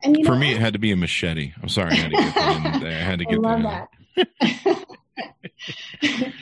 And 0.03 0.17
you 0.17 0.25
for 0.25 0.35
me, 0.35 0.53
it 0.53 0.59
had 0.59 0.73
to 0.73 0.79
be 0.79 0.91
a 0.91 0.95
machete. 0.95 1.53
I'm 1.61 1.69
sorry, 1.69 1.91
I 1.91 1.95
had 1.95 2.11
to 2.11 2.69
get 2.69 2.81
there. 2.81 2.99
I 2.99 3.03
had 3.03 3.19
to 3.19 3.25
get 3.25 3.35
I 3.35 3.37
love 3.37 3.63
there. 3.63 3.87
that. 4.15 4.85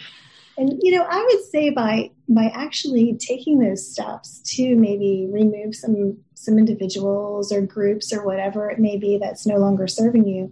and 0.57 0.79
you 0.81 0.91
know, 0.97 1.05
I 1.09 1.23
would 1.23 1.43
say 1.45 1.69
by 1.69 2.11
by 2.27 2.51
actually 2.53 3.17
taking 3.19 3.59
those 3.59 3.89
steps 3.89 4.41
to 4.55 4.75
maybe 4.75 5.27
remove 5.31 5.75
some 5.75 6.17
some 6.35 6.57
individuals 6.57 7.51
or 7.51 7.61
groups 7.61 8.11
or 8.11 8.25
whatever 8.25 8.69
it 8.69 8.79
may 8.79 8.97
be 8.97 9.17
that's 9.17 9.45
no 9.45 9.57
longer 9.57 9.87
serving 9.87 10.27
you, 10.27 10.51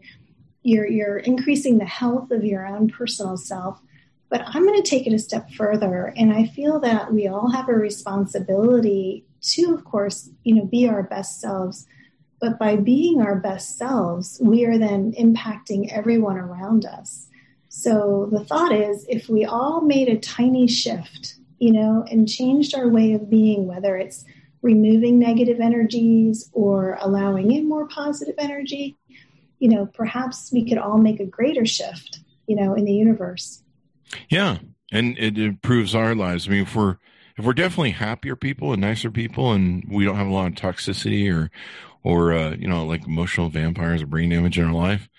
you're 0.64 0.88
you're 0.88 1.18
increasing 1.18 1.78
the 1.78 1.86
health 1.86 2.32
of 2.32 2.44
your 2.44 2.66
own 2.66 2.90
personal 2.90 3.38
self 3.38 3.82
but 4.32 4.44
I'm 4.48 4.66
going 4.66 4.82
to 4.82 4.90
take 4.90 5.06
it 5.06 5.14
a 5.14 5.20
step 5.20 5.52
further. 5.52 6.14
And 6.16 6.32
I 6.34 6.46
feel 6.46 6.80
that 6.80 7.14
we 7.14 7.28
all 7.28 7.52
have 7.52 7.68
a 7.68 7.74
responsibility 7.74 9.26
to, 9.42 9.74
of 9.74 9.84
course, 9.84 10.30
you 10.46 10.56
know, 10.56 10.66
be 10.66 10.88
our 10.88 11.04
best 11.04 11.42
selves. 11.42 11.86
But 12.40 12.58
by 12.58 12.78
being 12.78 13.22
our 13.22 13.36
best 13.36 13.78
selves, 13.78 14.40
we 14.42 14.66
are 14.66 14.78
then 14.78 15.12
impacting 15.20 15.92
everyone 15.92 16.38
around 16.38 16.86
us. 16.86 17.28
So 17.68 18.30
the 18.32 18.44
thought 18.46 18.72
is 18.72 19.06
if 19.10 19.28
we 19.28 19.44
all 19.44 19.82
made 19.82 20.08
a 20.08 20.18
tiny 20.18 20.66
shift, 20.66 21.36
you 21.60 21.74
know, 21.74 22.06
and 22.10 22.28
changed 22.28 22.74
our 22.74 22.88
way 22.88 23.12
of 23.12 23.30
being, 23.30 23.68
whether 23.68 23.98
it's 23.98 24.24
removing 24.62 25.20
negative 25.20 25.60
energies 25.60 26.50
or 26.54 26.98
allowing 27.02 27.52
in 27.52 27.68
more 27.68 27.86
positive 27.86 28.36
energy, 28.38 28.98
you 29.60 29.68
know, 29.68 29.88
perhaps 29.88 30.52
we 30.54 30.64
could 30.68 30.78
all 30.78 30.98
make 30.98 31.20
a 31.20 31.26
greater 31.26 31.66
shift, 31.66 32.20
you 32.48 32.56
know, 32.56 32.74
in 32.76 32.86
the 32.86 32.94
universe. 32.94 33.62
Yeah, 34.30 34.60
and 34.92 35.18
it 35.18 35.38
improves 35.38 35.96
our 35.96 36.16
lives. 36.16 36.48
I 36.48 36.52
mean, 36.52 36.64
if 36.64 36.76
we're 36.76 36.98
if 37.38 37.46
we're 37.46 37.54
definitely 37.54 37.92
happier 37.92 38.36
people 38.36 38.74
and 38.74 38.82
nicer 38.82 39.10
people, 39.12 39.52
and 39.52 39.84
we 39.90 40.06
don't 40.06 40.18
have 40.18 40.28
a 40.28 40.34
lot 40.34 40.48
of 40.48 40.54
toxicity 40.54 41.34
or 41.34 41.50
or 42.04 42.34
uh, 42.34 42.52
you 42.52 42.68
know 42.68 42.86
like 42.86 43.06
emotional 43.06 43.50
vampires 43.50 44.02
or 44.02 44.08
brain 44.08 44.30
damage 44.30 44.60
in 44.60 44.66
our 44.66 44.74
life, 44.74 45.10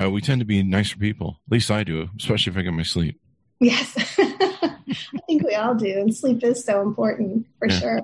uh, 0.00 0.10
we 0.10 0.20
tend 0.20 0.40
to 0.40 0.44
be 0.44 0.62
nicer 0.62 0.96
people. 0.96 1.40
At 1.46 1.52
least 1.52 1.70
I 1.70 1.84
do, 1.84 2.08
especially 2.18 2.52
if 2.52 2.56
I 2.56 2.62
get 2.62 2.72
my 2.72 2.82
sleep. 2.82 3.20
Yes, 3.60 3.94
I 4.18 5.20
think 5.26 5.44
we 5.44 5.54
all 5.54 5.74
do, 5.74 5.98
and 5.98 6.14
sleep 6.14 6.42
is 6.42 6.64
so 6.64 6.82
important 6.82 7.46
for 7.58 7.68
yeah. 7.68 7.78
sure. 7.78 8.00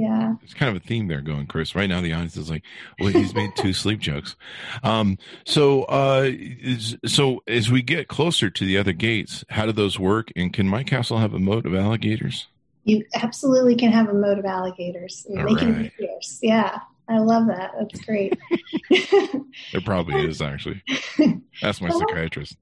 Yeah. 0.00 0.36
It's 0.42 0.54
kind 0.54 0.74
of 0.74 0.82
a 0.82 0.86
theme 0.86 1.08
there 1.08 1.20
going, 1.20 1.46
Chris. 1.46 1.74
Right 1.74 1.86
now, 1.86 2.00
the 2.00 2.14
audience 2.14 2.34
is 2.38 2.48
like, 2.48 2.62
well, 2.98 3.10
he's 3.10 3.34
made 3.34 3.54
two 3.54 3.72
sleep 3.74 4.00
jokes. 4.00 4.34
Um, 4.82 5.18
so, 5.44 5.82
uh, 5.82 6.22
is, 6.24 6.96
so 7.04 7.42
as 7.46 7.70
we 7.70 7.82
get 7.82 8.08
closer 8.08 8.48
to 8.48 8.64
the 8.64 8.78
other 8.78 8.94
gates, 8.94 9.44
how 9.50 9.66
do 9.66 9.72
those 9.72 9.98
work? 9.98 10.32
And 10.34 10.54
can 10.54 10.66
my 10.66 10.84
castle 10.84 11.18
have 11.18 11.34
a 11.34 11.38
moat 11.38 11.66
of 11.66 11.74
alligators? 11.74 12.48
You 12.84 13.04
absolutely 13.14 13.76
can 13.76 13.92
have 13.92 14.08
a 14.08 14.14
moat 14.14 14.38
of 14.38 14.46
alligators. 14.46 15.26
They 15.28 15.42
right. 15.42 15.58
can 15.58 15.82
be 15.82 15.88
fierce. 15.90 16.38
Yeah. 16.40 16.78
I 17.06 17.18
love 17.18 17.48
that. 17.48 17.72
That's 17.78 18.00
great. 18.02 18.38
there 19.72 19.80
probably 19.84 20.26
is 20.26 20.40
actually. 20.40 20.82
That's 21.60 21.82
my 21.82 21.90
psychiatrist 21.90 22.56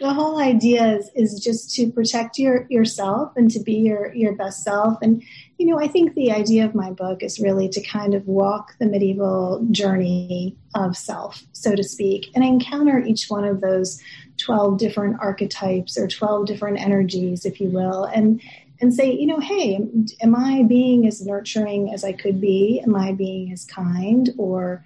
the 0.00 0.12
whole 0.12 0.38
idea 0.38 0.96
is, 0.96 1.10
is 1.14 1.40
just 1.40 1.74
to 1.76 1.92
protect 1.92 2.38
your 2.38 2.66
yourself 2.68 3.32
and 3.36 3.50
to 3.50 3.60
be 3.60 3.74
your 3.74 4.12
your 4.14 4.34
best 4.34 4.64
self. 4.64 4.98
And 5.02 5.22
you 5.60 5.66
know 5.66 5.78
i 5.78 5.86
think 5.86 6.14
the 6.14 6.32
idea 6.32 6.64
of 6.64 6.74
my 6.74 6.90
book 6.90 7.22
is 7.22 7.38
really 7.38 7.68
to 7.68 7.82
kind 7.82 8.14
of 8.14 8.26
walk 8.26 8.74
the 8.78 8.86
medieval 8.86 9.64
journey 9.70 10.56
of 10.74 10.96
self 10.96 11.44
so 11.52 11.76
to 11.76 11.84
speak 11.84 12.30
and 12.34 12.42
encounter 12.42 12.98
each 12.98 13.26
one 13.28 13.44
of 13.44 13.60
those 13.60 14.02
12 14.38 14.78
different 14.78 15.18
archetypes 15.20 15.98
or 15.98 16.08
12 16.08 16.46
different 16.46 16.80
energies 16.80 17.44
if 17.44 17.60
you 17.60 17.68
will 17.68 18.04
and 18.04 18.40
and 18.80 18.94
say 18.94 19.12
you 19.12 19.26
know 19.26 19.38
hey 19.38 19.78
am 20.22 20.34
i 20.34 20.62
being 20.62 21.06
as 21.06 21.24
nurturing 21.26 21.92
as 21.92 22.04
i 22.04 22.12
could 22.12 22.40
be? 22.40 22.80
Am 22.82 22.96
i 22.96 23.12
being 23.12 23.52
as 23.52 23.66
kind 23.66 24.30
or 24.38 24.82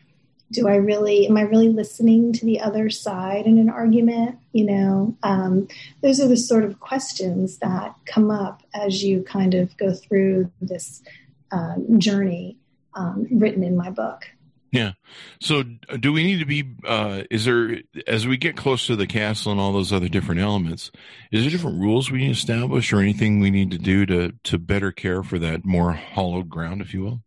do 0.54 0.68
I 0.68 0.76
really, 0.76 1.26
am 1.26 1.36
I 1.36 1.42
really 1.42 1.68
listening 1.68 2.32
to 2.34 2.46
the 2.46 2.60
other 2.60 2.88
side 2.88 3.46
in 3.46 3.58
an 3.58 3.68
argument? 3.68 4.38
You 4.52 4.66
know, 4.66 5.16
um, 5.22 5.68
those 6.00 6.20
are 6.20 6.28
the 6.28 6.36
sort 6.36 6.64
of 6.64 6.80
questions 6.80 7.58
that 7.58 7.94
come 8.06 8.30
up 8.30 8.62
as 8.72 9.02
you 9.02 9.22
kind 9.22 9.54
of 9.54 9.76
go 9.76 9.92
through 9.92 10.50
this 10.60 11.02
um, 11.50 11.98
journey 11.98 12.56
um, 12.94 13.26
written 13.30 13.64
in 13.64 13.76
my 13.76 13.90
book. 13.90 14.26
Yeah. 14.70 14.92
So, 15.40 15.62
do 15.62 16.12
we 16.12 16.24
need 16.24 16.40
to 16.40 16.46
be? 16.46 16.64
Uh, 16.84 17.22
is 17.30 17.44
there 17.44 17.80
as 18.08 18.26
we 18.26 18.36
get 18.36 18.56
close 18.56 18.88
to 18.88 18.96
the 18.96 19.06
castle 19.06 19.52
and 19.52 19.60
all 19.60 19.72
those 19.72 19.92
other 19.92 20.08
different 20.08 20.40
elements? 20.40 20.90
Is 21.30 21.42
there 21.42 21.50
different 21.50 21.80
rules 21.80 22.10
we 22.10 22.18
need 22.18 22.26
to 22.26 22.32
establish, 22.32 22.92
or 22.92 22.98
anything 22.98 23.38
we 23.38 23.50
need 23.50 23.70
to 23.70 23.78
do 23.78 24.04
to 24.06 24.32
to 24.42 24.58
better 24.58 24.90
care 24.90 25.22
for 25.22 25.38
that 25.38 25.64
more 25.64 25.92
hollowed 25.92 26.48
ground, 26.48 26.80
if 26.80 26.92
you 26.92 27.02
will? 27.02 27.23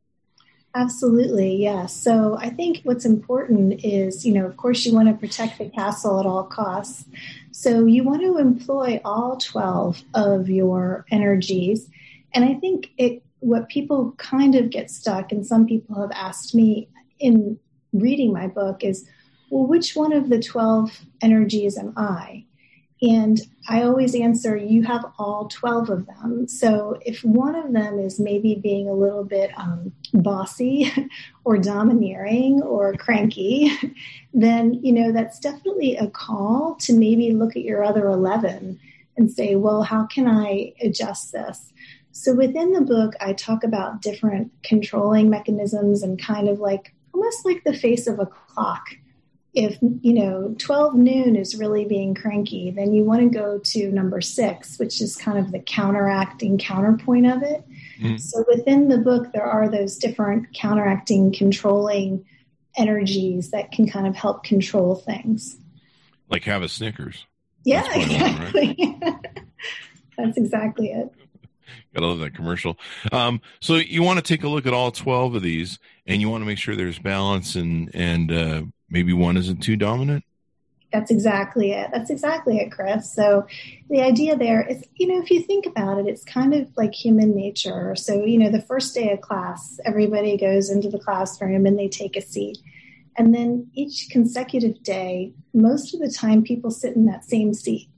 Absolutely, 0.77 1.55
yes. 1.55 1.91
So 1.91 2.37
I 2.39 2.51
think 2.51 2.81
what's 2.83 3.03
important 3.03 3.83
is, 3.83 4.23
you 4.27 4.31
know, 4.31 4.45
of 4.45 4.57
course, 4.57 4.85
you 4.85 4.93
want 4.93 5.07
to 5.07 5.15
protect 5.15 5.57
the 5.57 5.71
castle 5.71 6.19
at 6.19 6.27
all 6.27 6.43
costs. 6.43 7.05
So 7.51 7.85
you 7.85 8.03
want 8.03 8.21
to 8.21 8.37
employ 8.37 9.01
all 9.03 9.37
12 9.37 10.03
of 10.13 10.49
your 10.49 11.03
energies. 11.09 11.89
And 12.31 12.45
I 12.45 12.53
think 12.53 12.91
it, 12.99 13.23
what 13.39 13.69
people 13.69 14.13
kind 14.19 14.53
of 14.53 14.69
get 14.69 14.91
stuck, 14.91 15.31
and 15.31 15.43
some 15.43 15.65
people 15.65 15.99
have 15.99 16.11
asked 16.11 16.53
me 16.53 16.89
in 17.17 17.57
reading 17.91 18.31
my 18.31 18.45
book, 18.45 18.83
is, 18.83 19.09
well, 19.49 19.65
which 19.65 19.95
one 19.95 20.13
of 20.13 20.29
the 20.29 20.39
12 20.39 20.91
energies 21.23 21.75
am 21.75 21.93
I? 21.97 22.45
And 23.01 23.39
I 23.69 23.83
always 23.83 24.15
answer, 24.15 24.57
you 24.57 24.83
have 24.83 25.05
all 25.19 25.47
12 25.49 25.89
of 25.89 26.07
them. 26.07 26.47
So 26.47 26.97
if 27.05 27.23
one 27.23 27.55
of 27.55 27.71
them 27.71 27.99
is 27.99 28.19
maybe 28.19 28.55
being 28.55 28.89
a 28.89 28.93
little 28.93 29.23
bit 29.23 29.51
um, 29.57 29.91
bossy 30.13 30.91
or 31.45 31.57
domineering 31.57 32.61
or 32.63 32.93
cranky, 32.93 33.71
then, 34.33 34.73
you 34.83 34.93
know, 34.93 35.11
that's 35.11 35.39
definitely 35.39 35.95
a 35.95 36.07
call 36.07 36.75
to 36.81 36.93
maybe 36.93 37.31
look 37.31 37.55
at 37.55 37.63
your 37.63 37.83
other 37.83 38.07
11 38.07 38.79
and 39.15 39.31
say, 39.31 39.55
well, 39.55 39.83
how 39.83 40.05
can 40.07 40.27
I 40.27 40.73
adjust 40.81 41.31
this? 41.31 41.73
So 42.11 42.33
within 42.33 42.71
the 42.73 42.81
book, 42.81 43.13
I 43.21 43.33
talk 43.33 43.63
about 43.63 44.01
different 44.01 44.51
controlling 44.63 45.29
mechanisms 45.29 46.01
and 46.01 46.19
kind 46.19 46.49
of 46.49 46.59
like 46.59 46.95
almost 47.13 47.45
like 47.45 47.63
the 47.63 47.73
face 47.73 48.07
of 48.07 48.19
a 48.19 48.25
clock. 48.25 48.87
If, 49.53 49.77
you 49.81 50.13
know, 50.13 50.55
12 50.59 50.95
noon 50.95 51.35
is 51.35 51.57
really 51.57 51.85
being 51.85 52.13
cranky, 52.13 52.69
then 52.69 52.93
you 52.93 53.03
want 53.03 53.21
to 53.21 53.29
go 53.29 53.57
to 53.57 53.91
number 53.91 54.21
six, 54.21 54.77
which 54.77 55.01
is 55.01 55.15
kind 55.15 55.39
of 55.39 55.51
the 55.51 55.59
counteracting 55.59 56.57
counterpoint 56.59 57.25
of 57.25 57.41
it. 57.41 57.63
Mm-hmm. 57.99 58.17
So 58.17 58.45
within 58.47 58.87
the 58.87 58.99
book, 58.99 59.31
there 59.33 59.45
are 59.45 59.67
those 59.67 59.97
different 59.97 60.53
counteracting, 60.53 61.33
controlling 61.33 62.25
energies 62.77 63.49
that 63.51 63.71
can 63.71 63.89
kind 63.89 64.05
of 64.05 64.15
help 64.15 64.43
control 64.43 64.95
things. 64.95 65.57
Like 66.29 66.43
have 66.43 66.61
a 66.61 66.69
Snickers. 66.69 67.25
Yeah, 67.63 67.83
exactly. 67.93 68.75
right? 69.03 69.15
That's 70.17 70.37
exactly 70.37 70.91
it. 70.91 71.11
Gotta 71.93 72.07
love 72.07 72.19
that 72.19 72.35
commercial. 72.35 72.77
Um, 73.11 73.41
so 73.59 73.75
you 73.75 74.03
want 74.03 74.17
to 74.17 74.23
take 74.23 74.43
a 74.43 74.47
look 74.47 74.65
at 74.65 74.73
all 74.73 74.91
twelve 74.91 75.35
of 75.35 75.41
these, 75.41 75.79
and 76.05 76.21
you 76.21 76.29
want 76.29 76.41
to 76.41 76.45
make 76.45 76.57
sure 76.57 76.75
there's 76.75 76.99
balance, 76.99 77.55
and 77.55 77.89
and 77.93 78.31
uh, 78.31 78.61
maybe 78.89 79.13
one 79.13 79.37
isn't 79.37 79.61
too 79.61 79.75
dominant. 79.75 80.23
That's 80.93 81.11
exactly 81.11 81.73
it. 81.73 81.89
That's 81.91 82.09
exactly 82.09 82.57
it, 82.59 82.71
Chris. 82.71 83.11
So 83.11 83.45
the 83.89 84.01
idea 84.01 84.37
there 84.37 84.65
is, 84.65 84.83
you 84.95 85.07
know, 85.07 85.21
if 85.21 85.29
you 85.29 85.41
think 85.41 85.65
about 85.65 85.99
it, 85.99 86.07
it's 86.07 86.23
kind 86.23 86.53
of 86.53 86.69
like 86.77 86.93
human 86.93 87.35
nature. 87.35 87.93
So, 87.95 88.23
you 88.23 88.37
know, 88.37 88.49
the 88.49 88.61
first 88.61 88.95
day 88.95 89.11
of 89.11 89.19
class, 89.19 89.79
everybody 89.83 90.37
goes 90.37 90.69
into 90.69 90.89
the 90.89 90.99
classroom 90.99 91.65
and 91.65 91.77
they 91.77 91.89
take 91.89 92.15
a 92.15 92.21
seat. 92.21 92.59
And 93.17 93.35
then 93.35 93.69
each 93.73 94.07
consecutive 94.11 94.81
day, 94.83 95.33
most 95.53 95.93
of 95.93 95.99
the 95.99 96.09
time 96.09 96.43
people 96.43 96.71
sit 96.71 96.95
in 96.95 97.05
that 97.07 97.25
same 97.25 97.53
seat, 97.53 97.89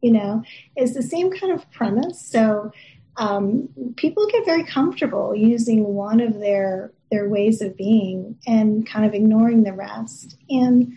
you 0.00 0.12
know, 0.12 0.42
is 0.76 0.94
the 0.94 1.02
same 1.02 1.32
kind 1.32 1.52
of 1.52 1.68
premise. 1.72 2.20
So 2.20 2.70
um, 3.16 3.68
people 3.96 4.26
get 4.28 4.44
very 4.44 4.64
comfortable 4.64 5.34
using 5.34 5.82
one 5.82 6.20
of 6.20 6.38
their 6.38 6.92
their 7.10 7.28
ways 7.28 7.62
of 7.62 7.76
being 7.76 8.38
and 8.46 8.86
kind 8.86 9.04
of 9.06 9.14
ignoring 9.14 9.62
the 9.62 9.72
rest. 9.72 10.36
And 10.50 10.96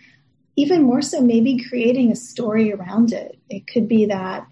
even 0.56 0.82
more 0.82 1.02
so, 1.02 1.20
maybe 1.20 1.64
creating 1.68 2.10
a 2.10 2.16
story 2.16 2.72
around 2.72 3.12
it. 3.12 3.38
It 3.48 3.66
could 3.66 3.88
be 3.88 4.06
that, 4.06 4.46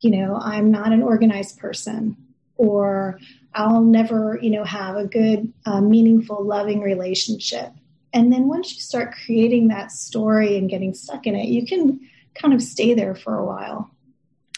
you 0.00 0.10
know, 0.10 0.38
I'm 0.42 0.70
not 0.70 0.92
an 0.92 1.02
organized 1.02 1.58
person, 1.58 2.16
or 2.56 3.18
I'll 3.54 3.82
never, 3.82 4.38
you 4.42 4.50
know, 4.50 4.64
have 4.64 4.96
a 4.96 5.06
good, 5.06 5.52
uh, 5.64 5.80
meaningful, 5.80 6.44
loving 6.44 6.80
relationship. 6.80 7.72
And 8.12 8.32
then 8.32 8.48
once 8.48 8.74
you 8.74 8.80
start 8.80 9.14
creating 9.24 9.68
that 9.68 9.92
story 9.92 10.56
and 10.58 10.68
getting 10.68 10.94
stuck 10.94 11.26
in 11.26 11.34
it, 11.34 11.48
you 11.48 11.66
can 11.66 12.00
kind 12.34 12.52
of 12.52 12.62
stay 12.62 12.94
there 12.94 13.14
for 13.14 13.38
a 13.38 13.44
while. 13.44 13.90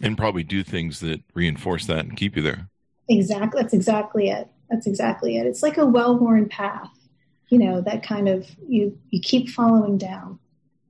And 0.02 0.16
probably 0.16 0.44
do 0.44 0.62
things 0.62 1.00
that 1.00 1.22
reinforce 1.34 1.86
that 1.86 2.04
and 2.04 2.16
keep 2.16 2.36
you 2.36 2.42
there. 2.42 2.68
Exactly. 3.08 3.60
That's 3.60 3.74
exactly 3.74 4.28
it. 4.28 4.48
That's 4.70 4.86
exactly 4.86 5.36
it. 5.36 5.46
It's 5.46 5.62
like 5.62 5.78
a 5.78 5.86
well-worn 5.86 6.48
path, 6.48 6.90
you 7.48 7.58
know, 7.58 7.80
that 7.82 8.02
kind 8.02 8.28
of 8.28 8.46
you 8.66 8.98
you 9.10 9.20
keep 9.20 9.48
following 9.48 9.98
down. 9.98 10.38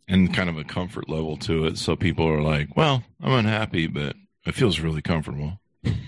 And 0.08 0.32
kind 0.32 0.48
of 0.48 0.56
a 0.56 0.64
comfort 0.64 1.08
level 1.08 1.36
to 1.38 1.66
it. 1.66 1.76
So 1.78 1.94
people 1.94 2.26
are 2.26 2.40
like, 2.40 2.74
well, 2.76 3.04
I'm 3.20 3.32
unhappy, 3.32 3.86
but 3.86 4.16
it 4.46 4.54
feels 4.54 4.80
really 4.80 5.02
comfortable. 5.02 5.60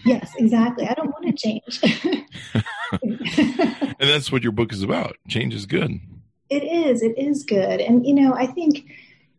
Yes, 0.04 0.32
exactly. 0.38 0.86
I 0.88 0.94
don't 0.94 1.10
want 1.10 1.26
to 1.26 1.32
change. 1.32 1.80
and 4.00 4.08
that's 4.10 4.32
what 4.32 4.42
your 4.42 4.52
book 4.52 4.72
is 4.72 4.82
about. 4.82 5.16
Change 5.28 5.54
is 5.54 5.66
good. 5.66 6.00
It 6.48 6.64
is. 6.64 7.02
It 7.02 7.16
is 7.18 7.44
good. 7.44 7.80
And 7.80 8.06
you 8.06 8.14
know, 8.14 8.34
I 8.34 8.46
think 8.46 8.90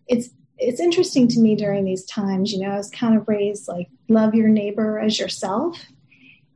it's 0.08 0.30
it's 0.58 0.80
interesting 0.80 1.28
to 1.30 1.40
me 1.40 1.56
during 1.56 1.84
these 1.84 2.06
times. 2.06 2.54
You 2.54 2.60
know, 2.60 2.70
I 2.70 2.78
was 2.78 2.90
kind 2.90 3.18
of 3.18 3.28
raised 3.28 3.68
like 3.68 3.90
love 4.08 4.36
your 4.36 4.48
neighbor 4.48 5.00
as 5.00 5.20
yourself, 5.20 5.84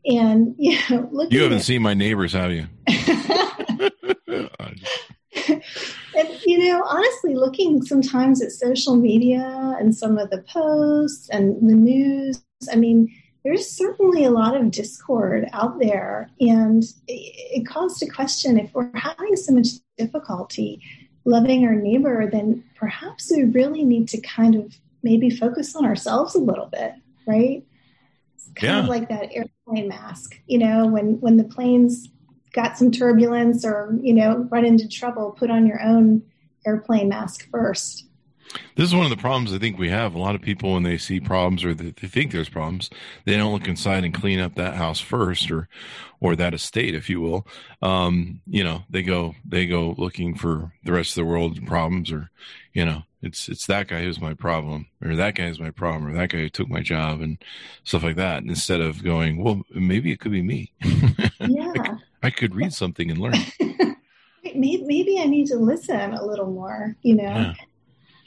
and 0.06 0.56
you 0.58 0.78
know, 0.90 1.10
look. 1.12 1.32
You 1.32 1.44
haven't 1.44 1.60
at, 1.60 1.64
seen 1.64 1.82
my 1.82 1.94
neighbors, 1.94 2.34
have 2.34 2.52
you? 2.52 2.68
and 5.48 6.30
you 6.46 6.70
know, 6.70 6.84
honestly, 6.86 7.36
looking 7.36 7.82
sometimes 7.84 8.42
at 8.42 8.52
social 8.52 8.96
media 8.96 9.76
and 9.80 9.96
some 9.96 10.18
of 10.18 10.30
the 10.30 10.42
posts 10.44 11.30
and 11.30 11.70
the 11.70 11.76
news, 11.76 12.44
I 12.72 12.76
mean, 12.76 13.14
there's 13.44 13.70
certainly 13.70 14.26
a 14.26 14.32
lot 14.32 14.56
of 14.56 14.72
discord 14.72 15.48
out 15.54 15.80
there, 15.80 16.30
and 16.40 16.84
it, 17.08 17.62
it 17.62 17.68
calls 17.68 18.00
to 18.00 18.08
question 18.08 18.60
if 18.60 18.74
we're 18.74 18.92
having 18.96 19.36
so 19.36 19.54
much 19.54 19.68
difficulty 19.98 20.82
loving 21.26 21.66
our 21.66 21.76
neighbor, 21.76 22.30
then 22.32 22.64
perhaps 22.76 23.32
we 23.36 23.44
really 23.44 23.84
need 23.84 24.08
to 24.10 24.22
kind 24.22 24.56
of 24.56 24.78
maybe 25.04 25.30
focus 25.30 25.76
on 25.76 25.86
ourselves 25.86 26.36
a 26.36 26.40
little 26.40 26.68
bit, 26.68 26.94
right? 27.28 27.64
It's 28.46 28.54
kind 28.54 28.74
yeah. 28.74 28.80
of 28.84 28.88
like 28.88 29.10
that 29.10 29.30
airplane 29.32 29.88
mask, 29.88 30.40
you 30.48 30.58
know, 30.58 30.86
when 30.88 31.20
when 31.20 31.38
the 31.38 31.44
planes 31.44 32.10
got 32.54 32.78
some 32.78 32.92
turbulence 32.92 33.66
or 33.66 33.98
you 34.02 34.14
know 34.14 34.48
run 34.52 34.66
into 34.66 34.88
trouble, 34.88 35.32
put 35.32 35.50
on 35.50 35.66
your 35.66 35.82
own 35.82 36.24
airplane 36.66 37.10
mask 37.10 37.50
first. 37.52 38.08
This 38.76 38.88
is 38.88 38.96
one 38.96 39.06
of 39.06 39.10
the 39.10 39.18
problems 39.18 39.54
I 39.54 39.58
think 39.58 39.78
we 39.78 39.90
have. 39.90 40.14
A 40.14 40.20
lot 40.20 40.36
of 40.36 40.42
people, 40.42 40.74
when 40.74 40.84
they 40.84 40.98
see 40.98 41.20
problems 41.20 41.64
or 41.64 41.74
they, 41.74 41.92
think 41.92 42.32
there's 42.32 42.50
problems, 42.50 42.90
they 43.26 43.38
don't 43.38 43.54
look 43.54 43.68
inside 43.68 44.04
and 44.04 44.14
clean 44.14 44.40
up 44.40 44.56
that 44.56 44.76
house 44.76 45.00
first, 45.00 45.50
or 45.52 45.68
or 46.20 46.36
that 46.36 46.54
estate, 46.54 46.96
if 46.96 47.10
you 47.10 47.22
will. 47.22 47.48
Um, 47.82 48.42
you 48.48 48.64
know, 48.64 48.84
they 48.90 49.04
go 49.04 49.36
they 49.46 49.66
go 49.66 49.96
looking 49.98 50.36
for 50.36 50.74
the 50.84 50.92
rest 50.92 51.12
of 51.12 51.16
the 51.16 51.26
world's 51.26 51.60
problems, 51.62 52.12
or 52.12 52.30
you 52.74 52.86
know, 52.86 53.04
it's 53.22 53.50
it's 53.50 53.66
that 53.68 53.88
guy 53.88 54.04
who's 54.04 54.22
my 54.22 54.34
problem, 54.34 54.88
or 55.04 55.16
that 55.16 55.36
guy 55.36 55.48
is 55.48 55.60
my 55.60 55.72
problem, 55.72 56.08
or 56.08 56.14
that 56.14 56.30
guy 56.30 56.40
who 56.40 56.50
took 56.50 56.70
my 56.70 56.82
job, 56.82 57.22
and 57.22 57.38
stuff 57.84 58.04
like 58.04 58.18
that. 58.18 58.44
Instead 58.44 58.82
of 58.82 59.04
going, 59.04 59.44
well, 59.44 59.62
maybe 59.74 60.12
it 60.12 60.20
could 60.20 60.32
be 60.32 60.44
me. 60.44 60.72
Yeah. 61.40 61.74
I, 61.76 61.80
could, 61.80 61.98
I 62.24 62.30
could 62.30 62.56
read 62.56 62.74
something 62.74 63.10
and 63.10 63.20
learn. 63.20 63.36
maybe, 64.44 64.84
maybe 64.84 65.20
I 65.20 65.26
need 65.26 65.48
to 65.48 65.58
listen 65.58 66.14
a 66.14 66.26
little 66.26 66.52
more. 66.52 66.96
You 67.02 67.16
know. 67.16 67.24
Yeah 67.24 67.54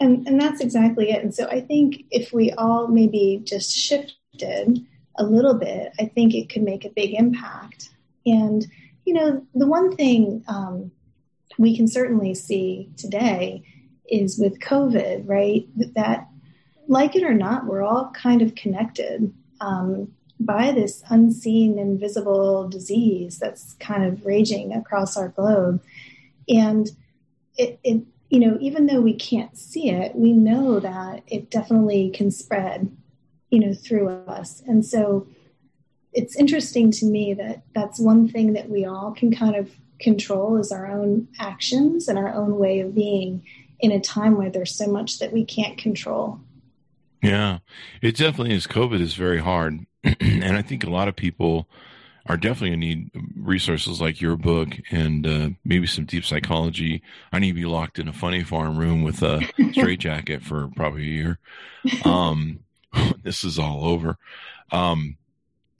and, 0.00 0.26
and 0.26 0.40
that's 0.40 0.61
exactly 0.61 1.11
it. 1.11 1.22
And 1.22 1.34
so 1.34 1.46
I 1.48 1.61
think 1.61 2.04
if 2.11 2.32
we 2.32 2.52
all 2.52 2.88
maybe 2.88 3.40
just 3.44 3.76
shifted 3.76 4.87
a 5.16 5.24
little 5.24 5.54
bit, 5.54 5.92
I 5.98 6.06
think 6.06 6.34
it 6.34 6.48
could 6.48 6.62
make 6.62 6.84
a 6.84 6.90
big 6.90 7.14
impact. 7.14 7.90
And, 8.24 8.66
you 9.04 9.14
know, 9.14 9.44
the 9.54 9.66
one 9.66 9.96
thing 9.96 10.44
um, 10.48 10.92
we 11.58 11.76
can 11.76 11.88
certainly 11.88 12.34
see 12.34 12.90
today 12.96 13.64
is 14.08 14.38
with 14.38 14.61
COVID, 14.61 15.28
right? 15.28 15.66
That, 15.94 16.28
like 16.87 17.16
it 17.16 17.24
or 17.24 17.34
not, 17.34 17.66
we're 17.66 17.82
all 17.82 18.11
kind 18.12 18.42
of 18.42 18.54
connected 18.54 19.32
um, 19.61 20.12
by 20.40 20.70
this 20.72 21.02
unseen, 21.11 21.78
invisible 21.78 22.68
disease 22.68 23.38
that's 23.38 23.74
kind 23.74 24.04
of 24.04 24.24
raging 24.24 24.72
across 24.72 25.16
our 25.16 25.28
globe. 25.28 25.82
And 26.48 26.88
it, 27.56 27.80
it 27.82 28.04
you 28.30 28.40
know, 28.40 28.58
even 28.60 28.86
though 28.86 29.00
we 29.00 29.14
can't 29.14 29.56
see 29.56 29.90
it, 29.90 30.14
we 30.14 30.32
know 30.32 30.80
that 30.80 31.22
it 31.26 31.50
definitely 31.50 32.10
can 32.10 32.30
spread, 32.30 32.94
you 33.50 33.60
know, 33.60 33.72
through 33.72 34.08
us. 34.08 34.62
And 34.66 34.84
so 34.84 35.26
it's 36.12 36.36
interesting 36.36 36.90
to 36.92 37.06
me 37.06 37.34
that 37.34 37.62
that's 37.74 37.98
one 37.98 38.28
thing 38.28 38.52
that 38.52 38.68
we 38.68 38.84
all 38.84 39.12
can 39.12 39.34
kind 39.34 39.56
of 39.56 39.70
control 39.98 40.56
is 40.58 40.70
our 40.72 40.86
own 40.86 41.28
actions 41.38 42.08
and 42.08 42.18
our 42.18 42.32
own 42.32 42.58
way 42.58 42.80
of 42.80 42.94
being 42.94 43.44
in 43.80 43.92
a 43.92 44.00
time 44.00 44.36
where 44.36 44.50
there's 44.50 44.74
so 44.74 44.86
much 44.86 45.18
that 45.18 45.32
we 45.32 45.44
can't 45.44 45.78
control. 45.78 46.40
Yeah, 47.22 47.58
it 48.00 48.16
definitely 48.16 48.54
is. 48.54 48.66
COVID 48.66 49.00
is 49.00 49.14
very 49.14 49.38
hard. 49.38 49.86
and 50.04 50.56
I 50.56 50.62
think 50.62 50.84
a 50.84 50.90
lot 50.90 51.08
of 51.08 51.16
people 51.16 51.68
are 52.26 52.37
definitely 52.37 52.70
going 52.70 52.81
to 52.81 52.87
need 52.87 53.11
resources 53.37 54.00
like 54.00 54.20
your 54.20 54.37
book 54.37 54.68
and 54.90 55.26
uh, 55.26 55.50
maybe 55.64 55.87
some 55.87 56.04
deep 56.04 56.24
psychology. 56.24 57.02
I 57.33 57.38
need 57.38 57.48
to 57.48 57.54
be 57.54 57.64
locked 57.64 57.98
in 57.98 58.09
a 58.09 58.12
funny 58.12 58.42
farm 58.44 58.76
room 58.76 59.02
with 59.02 59.22
a 59.22 59.40
straitjacket 59.72 60.42
for 60.42 60.68
probably 60.76 61.02
a 61.02 61.07
year. 61.07 61.38
Um, 62.04 62.61
this 63.22 63.44
is 63.44 63.59
all 63.59 63.85
over. 63.85 64.18
Um, 64.70 65.16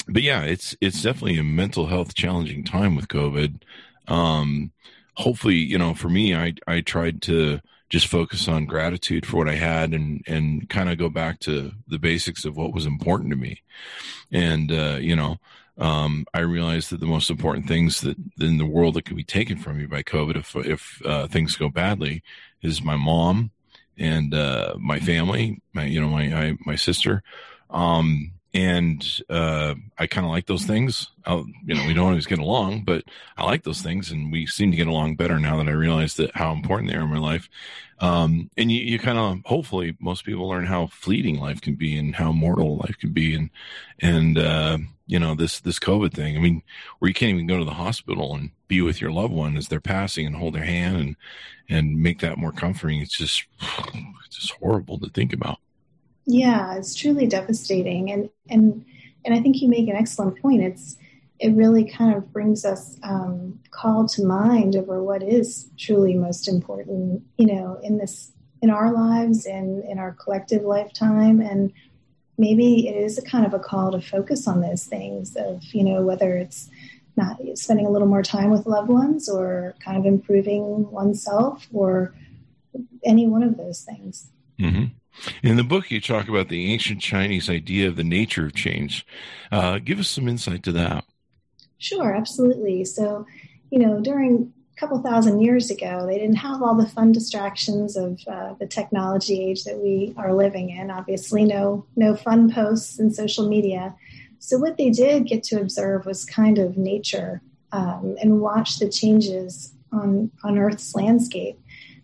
but 0.09 0.23
yeah, 0.23 0.43
it's 0.43 0.75
it's 0.81 1.03
definitely 1.03 1.39
a 1.39 1.45
mental 1.45 1.87
health 1.87 2.15
challenging 2.15 2.65
time 2.65 2.97
with 2.97 3.09
COVID. 3.09 3.61
Um, 4.07 4.73
hopefully, 5.15 5.57
you 5.57 5.77
know, 5.77 5.95
for 5.95 6.09
me, 6.09 6.35
I 6.35 6.55
I 6.67 6.81
tried 6.81 7.21
to 7.23 7.61
just 7.91 8.07
focus 8.07 8.49
on 8.49 8.67
gratitude 8.67 9.25
for 9.27 9.37
what 9.39 9.49
I 9.49 9.57
had 9.57 9.93
and 9.93 10.23
and 10.27 10.69
kind 10.69 10.89
of 10.89 10.99
go 10.99 11.09
back 11.09 11.41
to 11.41 11.73
the 11.87 11.99
basics 11.99 12.45
of 12.45 12.57
what 12.57 12.73
was 12.73 12.87
important 12.87 13.31
to 13.31 13.37
me. 13.37 13.63
And 14.33 14.73
uh, 14.73 14.99
you 15.01 15.15
know, 15.15 15.39
um, 15.79 16.27
I 16.35 16.41
realized 16.41 16.91
that 16.91 17.01
the 17.01 17.07
most 17.07 17.31
important 17.31 17.69
things 17.69 18.01
that 18.01 18.17
in 18.41 18.59
the 18.59 18.67
world 18.67 18.95
that 18.95 19.05
could 19.05 19.17
be 19.17 19.25
taken 19.25 19.59
from 19.59 19.79
me 19.79 19.87
by 19.87 20.03
COVID, 20.03 20.37
if 20.37 20.57
if 20.57 21.03
uh, 21.05 21.27
things 21.29 21.57
go 21.57 21.69
badly, 21.69 22.23
is 22.63 22.83
my 22.83 22.97
mom 22.97 23.53
and 23.97 24.35
uh, 24.35 24.75
my 24.79 24.99
family, 24.99 25.61
my 25.73 25.85
you 25.85 26.01
know 26.01 26.09
my 26.09 26.25
I, 26.35 26.57
my 26.67 26.75
sister, 26.75 27.23
um, 27.71 28.33
and 28.55 29.21
uh, 29.31 29.75
I 29.99 30.07
kind 30.09 30.27
of 30.27 30.33
like 30.33 30.47
those 30.47 30.65
things. 30.65 31.11
I'll, 31.25 31.47
you 31.65 31.75
know, 31.75 31.87
we 31.87 31.95
don't 31.95 32.09
always 32.09 32.27
get 32.27 32.39
along, 32.39 32.85
but 32.85 33.05
I 33.37 33.45
like 33.45 33.63
those 33.63 33.83
things, 33.83 34.11
and 34.11 34.33
we 34.33 34.47
seem 34.47 34.73
to 34.73 34.77
get 34.77 34.89
along 34.89 35.17
better 35.17 35.39
now 35.39 35.59
that 35.59 35.69
I 35.69 35.73
realize 35.73 36.15
that 36.15 36.35
how 36.35 36.53
important 36.53 36.91
they 36.91 36.97
are 36.97 37.03
in 37.03 37.11
my 37.11 37.19
life. 37.19 37.49
Um, 38.01 38.51
and 38.57 38.73
you, 38.73 38.81
you 38.81 38.99
kind 38.99 39.19
of, 39.19 39.41
hopefully, 39.45 39.97
most 40.01 40.25
people 40.25 40.49
learn 40.49 40.67
how 40.67 40.87
fleeting 40.87 41.39
life 41.39 41.61
can 41.61 41.75
be 41.75 41.97
and 41.99 42.15
how 42.15 42.33
mortal 42.33 42.79
life 42.79 42.97
can 42.99 43.13
be, 43.13 43.35
and 43.35 43.51
and 44.01 44.39
uh, 44.39 44.79
you 45.09 45.19
know 45.19 45.35
this 45.35 45.59
this 45.59 45.81
COVID 45.81 46.13
thing. 46.13 46.37
I 46.37 46.41
mean, 46.41 46.63
where 46.99 47.09
you 47.09 47.15
can't 47.15 47.33
even 47.33 47.47
go 47.47 47.59
to 47.59 47.65
the 47.65 47.73
hospital 47.73 48.35
and 48.35 48.51
be 48.69 48.83
with 48.83 49.01
your 49.01 49.11
loved 49.11 49.33
one 49.33 49.57
as 49.57 49.67
they're 49.67 49.81
passing 49.81 50.27
and 50.27 50.37
hold 50.37 50.55
their 50.55 50.65
hand 50.65 50.97
and 50.99 51.17
and 51.69 52.01
make 52.01 52.21
that 52.21 52.39
more 52.39 52.53
comforting. 52.53 53.01
It's 53.01 53.17
just 53.17 53.45
it's 54.25 54.37
just 54.37 54.53
horrible 54.61 54.99
to 55.01 55.09
think 55.09 55.33
about. 55.33 55.59
Yeah, 56.27 56.77
it's 56.77 56.95
truly 56.95 57.27
devastating, 57.27 58.13
and 58.13 58.29
and 58.51 58.85
and 59.25 59.35
I 59.35 59.41
think 59.41 59.63
you 59.63 59.69
make 59.69 59.89
an 59.89 59.97
excellent 59.97 60.41
point. 60.41 60.63
It's 60.63 60.99
it 61.39 61.55
really 61.55 61.85
kind 61.85 62.15
of 62.15 62.31
brings 62.33 62.65
us 62.65 62.99
um, 63.03 63.59
call 63.71 64.07
to 64.09 64.25
mind 64.25 64.77
over 64.77 65.03
what 65.03 65.23
is 65.23 65.71
truly 65.79 66.15
most 66.15 66.49
important, 66.49 67.23
you 67.39 67.47
know, 67.47 67.79
in 67.83 67.97
this 67.97 68.33
in 68.61 68.71
our 68.71 68.93
lives 68.93 69.47
and 69.47 69.85
in 69.85 69.99
our 69.99 70.13
collective 70.13 70.65
lifetime, 70.65 71.41
and 71.41 71.73
maybe 72.39 72.89
it 72.89 72.97
is 72.97 73.19
a 73.19 73.23
kind 73.23 73.45
of 73.45 73.53
a 73.53 73.59
call 73.59 73.93
to 73.93 74.01
focus 74.01 74.47
on 74.49 74.61
those 74.61 74.85
things 74.85 75.37
of 75.37 75.63
you 75.73 75.85
know 75.85 76.03
whether 76.03 76.37
it's 76.37 76.71
not 77.17 77.37
spending 77.55 77.85
a 77.85 77.91
little 77.91 78.09
more 78.09 78.23
time 78.23 78.51
with 78.51 78.65
loved 78.65 78.89
ones 78.89 79.29
or 79.29 79.75
kind 79.85 79.99
of 79.99 80.07
improving 80.07 80.91
oneself 80.91 81.67
or 81.73 82.15
any 83.05 83.27
one 83.27 83.43
of 83.43 83.57
those 83.57 83.83
things. 83.83 84.31
Mm-hmm. 84.59 84.85
In 85.43 85.57
the 85.57 85.65
book, 85.65 85.91
you 85.91 86.01
talk 86.01 86.29
about 86.29 86.49
the 86.49 86.73
ancient 86.73 87.03
Chinese 87.03 87.51
idea 87.51 87.89
of 87.89 87.97
the 87.97 88.05
nature 88.05 88.47
of 88.47 88.55
change. 88.55 89.05
Uh, 89.51 89.79
give 89.79 89.99
us 89.99 90.09
some 90.09 90.29
insight 90.29 90.63
to 90.63 90.73
that. 90.73 91.05
Sure, 91.79 92.15
absolutely. 92.15 92.85
So, 92.85 93.27
you 93.71 93.81
know, 93.81 94.01
during 94.01 94.53
couple 94.79 95.01
thousand 95.03 95.41
years 95.41 95.71
ago, 95.71 96.07
they 96.07 96.19
didn't 96.19 96.37
have 96.37 96.63
all 96.63 96.75
the 96.75 96.89
fun 96.89 97.13
distractions 97.13 97.97
of 97.97 98.21
uh, 98.29 98.55
the 98.61 98.67
technology 98.67 99.43
age 99.43 99.65
that 99.65 99.79
we 99.79 100.15
are 100.17 100.35
living 100.35 100.71
in. 100.71 100.91
Obviously, 100.91 101.45
no 101.45 101.87
no 101.97 102.15
fun 102.15 102.53
posts 102.53 102.99
and 102.99 103.15
social 103.15 103.49
media. 103.49 103.95
So, 104.39 104.59
what 104.59 104.77
they 104.77 104.91
did 104.91 105.27
get 105.27 105.43
to 105.45 105.61
observe 105.61 106.07
was 106.07 106.25
kind 106.25 106.59
of 106.59 106.77
nature 106.77 107.43
um, 107.73 108.17
and 108.21 108.41
watch 108.41 108.79
the 108.79 108.89
changes 108.89 109.73
on 109.93 110.31
on 110.45 110.59
Earth's 110.59 110.95
landscape. 110.95 111.59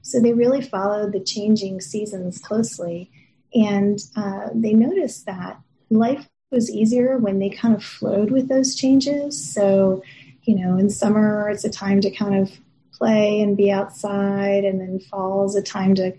So 0.05 0.21
they 0.21 0.35
really 0.35 0.61
followed 0.61 1.13
the 1.13 1.21
changing 1.21 1.81
seasons 1.81 2.39
closely. 2.39 3.11
And 3.55 3.99
uh, 4.15 4.49
they 4.53 4.75
noticed 4.75 5.25
that 5.25 5.59
life 5.89 6.29
was 6.51 6.71
easier 6.71 7.17
when 7.17 7.39
they 7.39 7.49
kind 7.49 7.75
of 7.75 7.83
flowed 7.83 8.31
with 8.31 8.49
those 8.49 8.75
changes. 8.75 9.53
So, 9.53 10.03
you 10.43 10.57
know, 10.57 10.77
in 10.77 10.91
summer, 10.91 11.49
it's 11.49 11.65
a 11.65 11.71
time 11.71 12.03
to 12.03 12.11
kind 12.11 12.35
of 12.35 12.53
play 12.97 13.41
and 13.41 13.57
be 13.57 13.71
outside, 13.71 14.65
and 14.65 14.81
then 14.81 15.01
fall 15.01 15.45
is 15.47 15.55
a 15.55 15.63
time 15.63 15.95
to 15.97 16.13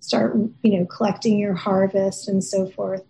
start, 0.00 0.36
you 0.62 0.78
know, 0.78 0.86
collecting 0.86 1.38
your 1.38 1.54
harvest 1.54 2.28
and 2.28 2.42
so 2.42 2.66
forth. 2.66 3.02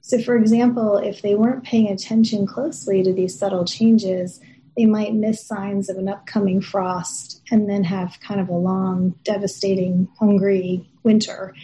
So, 0.00 0.20
for 0.20 0.36
example, 0.36 0.96
if 0.96 1.22
they 1.22 1.36
weren't 1.36 1.64
paying 1.64 1.88
attention 1.88 2.46
closely 2.46 3.02
to 3.04 3.12
these 3.12 3.38
subtle 3.38 3.64
changes, 3.64 4.40
they 4.76 4.86
might 4.86 5.14
miss 5.14 5.46
signs 5.46 5.88
of 5.88 5.96
an 5.96 6.08
upcoming 6.08 6.60
frost 6.60 7.40
and 7.50 7.68
then 7.68 7.84
have 7.84 8.18
kind 8.20 8.40
of 8.40 8.48
a 8.48 8.56
long, 8.56 9.14
devastating, 9.22 10.08
hungry 10.18 10.88
winter. 11.02 11.54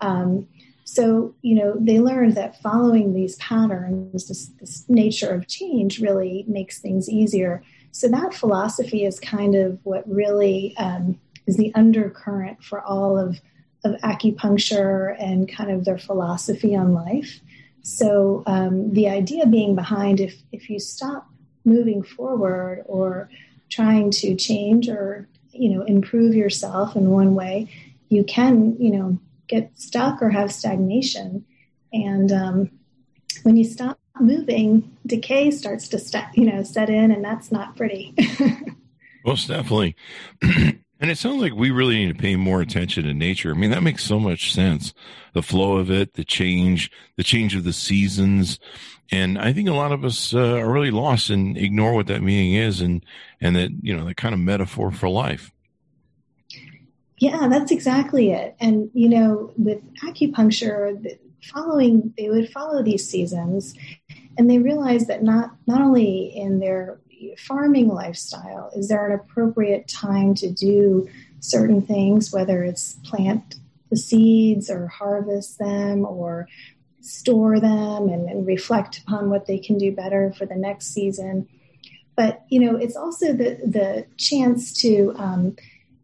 Um, 0.00 0.46
so, 0.84 1.34
you 1.42 1.54
know, 1.54 1.76
they 1.78 2.00
learned 2.00 2.34
that 2.36 2.60
following 2.62 3.14
these 3.14 3.36
patterns, 3.36 4.28
this, 4.28 4.48
this, 4.60 4.84
nature 4.88 5.30
of 5.30 5.46
change 5.46 6.00
really 6.00 6.44
makes 6.48 6.80
things 6.80 7.08
easier. 7.08 7.62
So, 7.92 8.08
that 8.08 8.34
philosophy 8.34 9.04
is 9.04 9.18
kind 9.20 9.54
of 9.54 9.78
what 9.82 10.08
really 10.08 10.74
um, 10.76 11.18
is 11.46 11.56
the 11.56 11.72
undercurrent 11.74 12.62
for 12.62 12.80
all 12.80 13.18
of, 13.18 13.40
of 13.84 13.94
acupuncture 14.02 15.16
and 15.20 15.50
kind 15.50 15.70
of 15.70 15.84
their 15.84 15.98
philosophy 15.98 16.76
on 16.76 16.92
life. 16.92 17.40
So, 17.82 18.42
um, 18.46 18.92
the 18.92 19.08
idea 19.08 19.46
being 19.46 19.74
behind 19.74 20.20
if, 20.20 20.40
if 20.52 20.70
you 20.70 20.78
stop 20.78 21.28
moving 21.64 22.02
forward 22.02 22.84
or 22.86 23.28
trying 23.68 24.10
to 24.10 24.34
change 24.34 24.88
or 24.88 25.28
you 25.52 25.70
know 25.70 25.82
improve 25.84 26.34
yourself 26.34 26.96
in 26.96 27.10
one 27.10 27.34
way 27.34 27.68
you 28.08 28.24
can 28.24 28.76
you 28.80 28.90
know 28.90 29.18
get 29.46 29.70
stuck 29.78 30.22
or 30.22 30.30
have 30.30 30.52
stagnation 30.52 31.44
and 31.92 32.32
um, 32.32 32.70
when 33.42 33.56
you 33.56 33.64
stop 33.64 33.99
moving 34.22 34.96
decay 35.06 35.50
starts 35.50 35.88
to 35.88 35.98
st- 35.98 36.34
you 36.34 36.44
know 36.44 36.62
set 36.62 36.90
in 36.90 37.10
and 37.10 37.24
that's 37.24 37.50
not 37.50 37.76
pretty. 37.76 38.14
Most 39.24 39.48
definitely. 39.48 39.96
And 41.02 41.10
it 41.10 41.16
sounds 41.16 41.40
like 41.40 41.54
we 41.54 41.70
really 41.70 41.96
need 41.96 42.14
to 42.14 42.22
pay 42.22 42.36
more 42.36 42.60
attention 42.60 43.04
to 43.04 43.14
nature. 43.14 43.52
I 43.52 43.54
mean 43.54 43.70
that 43.70 43.82
makes 43.82 44.04
so 44.04 44.20
much 44.20 44.52
sense. 44.52 44.92
The 45.32 45.40
flow 45.40 45.78
of 45.78 45.90
it 45.90 46.12
the 46.12 46.24
change 46.24 46.90
the 47.16 47.24
change 47.24 47.56
of 47.56 47.64
the 47.64 47.72
seasons. 47.72 48.58
And 49.10 49.38
I 49.38 49.52
think 49.52 49.68
a 49.68 49.74
lot 49.74 49.92
of 49.92 50.04
us 50.04 50.34
uh, 50.34 50.56
are 50.56 50.70
really 50.70 50.90
lost 50.90 51.30
and 51.30 51.56
ignore 51.56 51.94
what 51.94 52.06
that 52.06 52.22
meaning 52.22 52.54
is, 52.54 52.80
and 52.80 53.04
and 53.40 53.56
that 53.56 53.70
you 53.82 53.96
know 53.96 54.04
the 54.04 54.14
kind 54.14 54.34
of 54.34 54.40
metaphor 54.40 54.90
for 54.92 55.08
life. 55.08 55.52
Yeah, 57.18 57.48
that's 57.48 57.72
exactly 57.72 58.30
it. 58.30 58.56
And 58.60 58.90
you 58.94 59.08
know, 59.08 59.52
with 59.56 59.80
acupuncture, 60.02 61.18
following 61.42 62.14
they 62.16 62.28
would 62.28 62.50
follow 62.50 62.82
these 62.82 63.08
seasons, 63.08 63.74
and 64.38 64.48
they 64.48 64.58
realize 64.58 65.06
that 65.06 65.22
not 65.22 65.52
not 65.66 65.80
only 65.80 66.32
in 66.34 66.60
their 66.60 67.00
farming 67.36 67.88
lifestyle 67.88 68.70
is 68.74 68.88
there 68.88 69.06
an 69.06 69.18
appropriate 69.18 69.86
time 69.88 70.34
to 70.34 70.50
do 70.50 71.08
certain 71.40 71.82
things, 71.82 72.32
whether 72.32 72.62
it's 72.62 72.94
plant 73.04 73.56
the 73.90 73.96
seeds 73.96 74.70
or 74.70 74.86
harvest 74.86 75.58
them 75.58 76.06
or 76.06 76.48
store 77.00 77.58
them 77.58 78.08
and, 78.08 78.28
and 78.28 78.46
reflect 78.46 78.98
upon 78.98 79.30
what 79.30 79.46
they 79.46 79.58
can 79.58 79.78
do 79.78 79.90
better 79.90 80.32
for 80.36 80.46
the 80.46 80.54
next 80.54 80.88
season. 80.88 81.48
But 82.16 82.44
you 82.48 82.60
know, 82.60 82.76
it's 82.76 82.96
also 82.96 83.32
the 83.32 83.58
the 83.64 84.06
chance 84.16 84.72
to 84.82 85.14
um, 85.16 85.56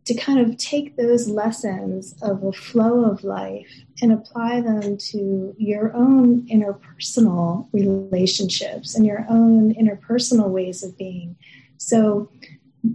to 0.07 0.15
kind 0.15 0.39
of 0.39 0.57
take 0.57 0.97
those 0.97 1.29
lessons 1.29 2.15
of 2.23 2.45
a 2.45 2.53
flow 2.53 3.05
of 3.05 3.25
life 3.25 3.69
and 4.01 4.13
apply 4.13 4.61
them 4.61 4.97
to 4.97 5.55
your 5.59 5.95
own 5.95 6.47
interpersonal 6.47 7.69
relationships 7.73 8.95
and 8.95 9.05
your 9.05 9.27
own 9.29 9.75
interpersonal 9.75 10.49
ways 10.49 10.85
of 10.85 10.97
being. 10.97 11.37
So, 11.79 12.31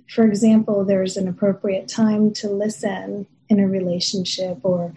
for 0.10 0.26
example, 0.26 0.86
there's 0.86 1.18
an 1.18 1.28
appropriate 1.28 1.90
time 1.90 2.34
to 2.36 2.50
listen 2.50 3.28
in 3.50 3.60
a 3.60 3.68
relationship 3.68 4.60
or 4.64 4.94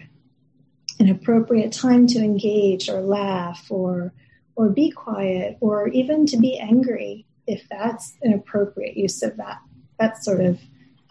an 0.99 1.09
appropriate 1.09 1.73
time 1.73 2.07
to 2.07 2.19
engage 2.19 2.89
or 2.89 3.01
laugh 3.01 3.67
or 3.69 4.13
or 4.55 4.69
be 4.69 4.89
quiet 4.89 5.57
or 5.59 5.89
even 5.89 6.25
to 6.25 6.37
be 6.37 6.57
angry 6.57 7.25
if 7.45 7.67
that's 7.69 8.15
an 8.21 8.31
appropriate 8.31 8.95
use 8.95 9.21
of 9.21 9.35
that 9.35 9.59
that 9.99 10.23
sort 10.23 10.39
of 10.39 10.57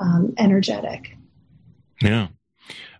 um, 0.01 0.35
energetic 0.39 1.17
yeah 2.03 2.29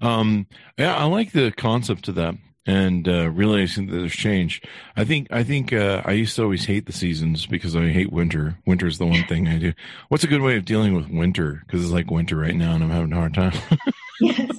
um, 0.01 0.47
yeah 0.79 0.97
i 0.97 1.05
like 1.05 1.33
the 1.33 1.51
concept 1.53 2.09
of 2.09 2.15
that 2.15 2.35
and 2.67 3.09
uh, 3.09 3.31
realizing 3.31 3.87
that 3.87 3.97
there's 3.97 4.13
change. 4.13 4.63
I 4.97 5.05
think 5.05 5.29
I 5.31 5.43
think 5.43 5.73
uh, 5.73 6.03
I 6.05 6.13
used 6.13 6.37
to 6.37 6.43
always 6.43 6.65
hate 6.65 6.87
the 6.87 6.93
seasons 6.93 7.47
because 7.47 7.77
I 7.77 7.89
hate 7.89 8.13
winter. 8.13 8.57
Winter 8.67 8.87
is 8.87 8.99
the 8.99 9.07
one 9.07 9.25
thing 9.25 9.49
I 9.49 9.59
do. 9.59 9.73
What's 10.09 10.25
a 10.25 10.29
good 10.29 10.41
way 10.41 10.57
of 10.57 10.65
dealing 10.65 10.95
with 10.95 11.09
winter? 11.09 11.63
Because 11.67 11.83
it's 11.83 11.93
like 11.93 12.11
winter 12.11 12.37
right 12.37 12.55
now, 12.55 12.75
and 12.75 12.83
I'm 12.83 12.91
having 12.91 13.13
a 13.13 13.17
hard 13.17 13.35
time. 13.35 13.53
yes, 14.21 14.51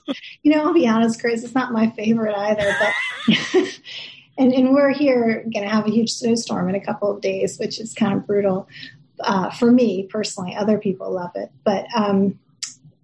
you 0.44 0.52
know, 0.52 0.64
I'll 0.64 0.74
be 0.74 0.88
honest, 0.88 1.20
Chris, 1.20 1.44
it's 1.44 1.56
not 1.56 1.72
my 1.74 1.90
favorite 1.92 2.36
either. 2.36 2.76
But 2.80 3.82
and 4.38 4.54
and 4.54 4.74
we're 4.74 4.94
here 4.94 5.44
going 5.52 5.66
to 5.66 5.74
have 5.74 5.88
a 5.88 5.92
huge 5.92 6.12
snowstorm 6.12 6.70
in 6.70 6.76
a 6.76 6.86
couple 6.86 7.12
of 7.12 7.22
days, 7.22 7.58
which 7.58 7.80
is 7.80 7.94
kind 7.94 8.14
of 8.14 8.28
brutal 8.28 8.68
uh, 9.22 9.50
for 9.52 9.72
me 9.72 10.04
personally. 10.04 10.56
Other 10.56 10.78
people 10.78 11.12
love 11.12 11.32
it, 11.36 11.52
but 11.64 11.86
um, 11.96 12.40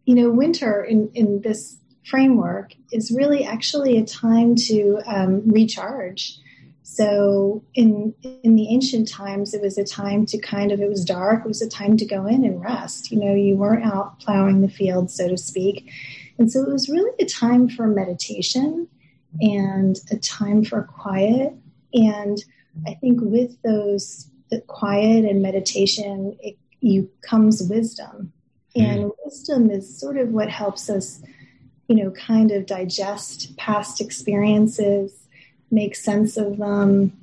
you 0.05 0.15
know, 0.15 0.29
winter 0.29 0.83
in 0.83 1.09
in 1.13 1.41
this 1.41 1.77
framework 2.05 2.73
is 2.91 3.11
really 3.11 3.45
actually 3.45 3.97
a 3.97 4.05
time 4.05 4.55
to 4.55 4.99
um, 5.05 5.47
recharge. 5.47 6.37
So 6.83 7.63
in 7.73 8.13
in 8.43 8.55
the 8.55 8.73
ancient 8.73 9.07
times, 9.07 9.53
it 9.53 9.61
was 9.61 9.77
a 9.77 9.85
time 9.85 10.25
to 10.27 10.37
kind 10.37 10.71
of 10.71 10.81
it 10.81 10.89
was 10.89 11.05
dark. 11.05 11.45
It 11.45 11.47
was 11.47 11.61
a 11.61 11.69
time 11.69 11.95
to 11.97 12.05
go 12.05 12.25
in 12.25 12.43
and 12.43 12.61
rest. 12.61 13.11
You 13.11 13.19
know, 13.19 13.33
you 13.33 13.55
weren't 13.55 13.85
out 13.85 14.19
plowing 14.19 14.61
the 14.61 14.69
field, 14.69 15.09
so 15.09 15.29
to 15.29 15.37
speak 15.37 15.89
and 16.41 16.51
so 16.51 16.63
it 16.63 16.69
was 16.69 16.89
really 16.89 17.11
a 17.19 17.25
time 17.25 17.69
for 17.69 17.85
meditation 17.85 18.87
and 19.41 19.95
a 20.09 20.17
time 20.17 20.65
for 20.65 20.81
quiet. 20.81 21.53
And 21.93 22.43
I 22.87 22.95
think 22.95 23.19
with 23.21 23.61
those 23.61 24.30
quiet 24.67 25.25
and 25.25 25.41
meditation, 25.41 26.37
it, 26.41 26.57
you 26.81 27.09
comes 27.21 27.63
wisdom. 27.63 28.31
Mm. 28.75 28.83
And 28.83 29.11
wisdom 29.23 29.69
is 29.69 29.99
sort 29.99 30.17
of 30.17 30.29
what 30.29 30.49
helps 30.49 30.89
us, 30.89 31.21
you 31.87 31.95
know, 31.95 32.11
kind 32.11 32.51
of 32.51 32.65
digest 32.65 33.55
past 33.57 34.01
experiences, 34.01 35.27
make 35.69 35.95
sense 35.95 36.37
of 36.37 36.57
them, 36.57 37.17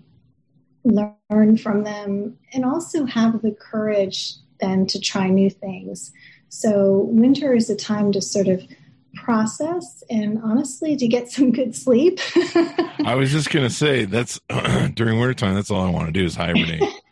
learn 0.85 1.57
from 1.57 1.85
them, 1.85 2.39
and 2.53 2.65
also 2.65 3.05
have 3.05 3.43
the 3.43 3.53
courage 3.53 4.35
then 4.61 4.87
to 4.87 5.01
try 5.01 5.29
new 5.29 5.51
things. 5.51 6.13
So, 6.49 7.07
winter 7.11 7.55
is 7.55 7.69
a 7.69 7.77
time 7.77 8.13
to 8.13 8.23
sort 8.23 8.49
of 8.49 8.63
process 9.15 10.03
and 10.09 10.39
honestly 10.43 10.97
to 10.97 11.07
get 11.09 11.31
some 11.31 11.53
good 11.53 11.75
sleep. 11.75 12.21
I 13.05 13.15
was 13.15 13.31
just 13.31 13.51
going 13.51 13.67
to 13.67 13.75
say 13.75 14.05
that's 14.05 14.41
during 14.95 15.19
wintertime, 15.19 15.55
that's 15.55 15.71
all 15.71 15.87
I 15.87 15.91
want 15.91 16.07
to 16.07 16.13
do 16.13 16.25
is 16.25 16.35
hibernate. 16.35 16.83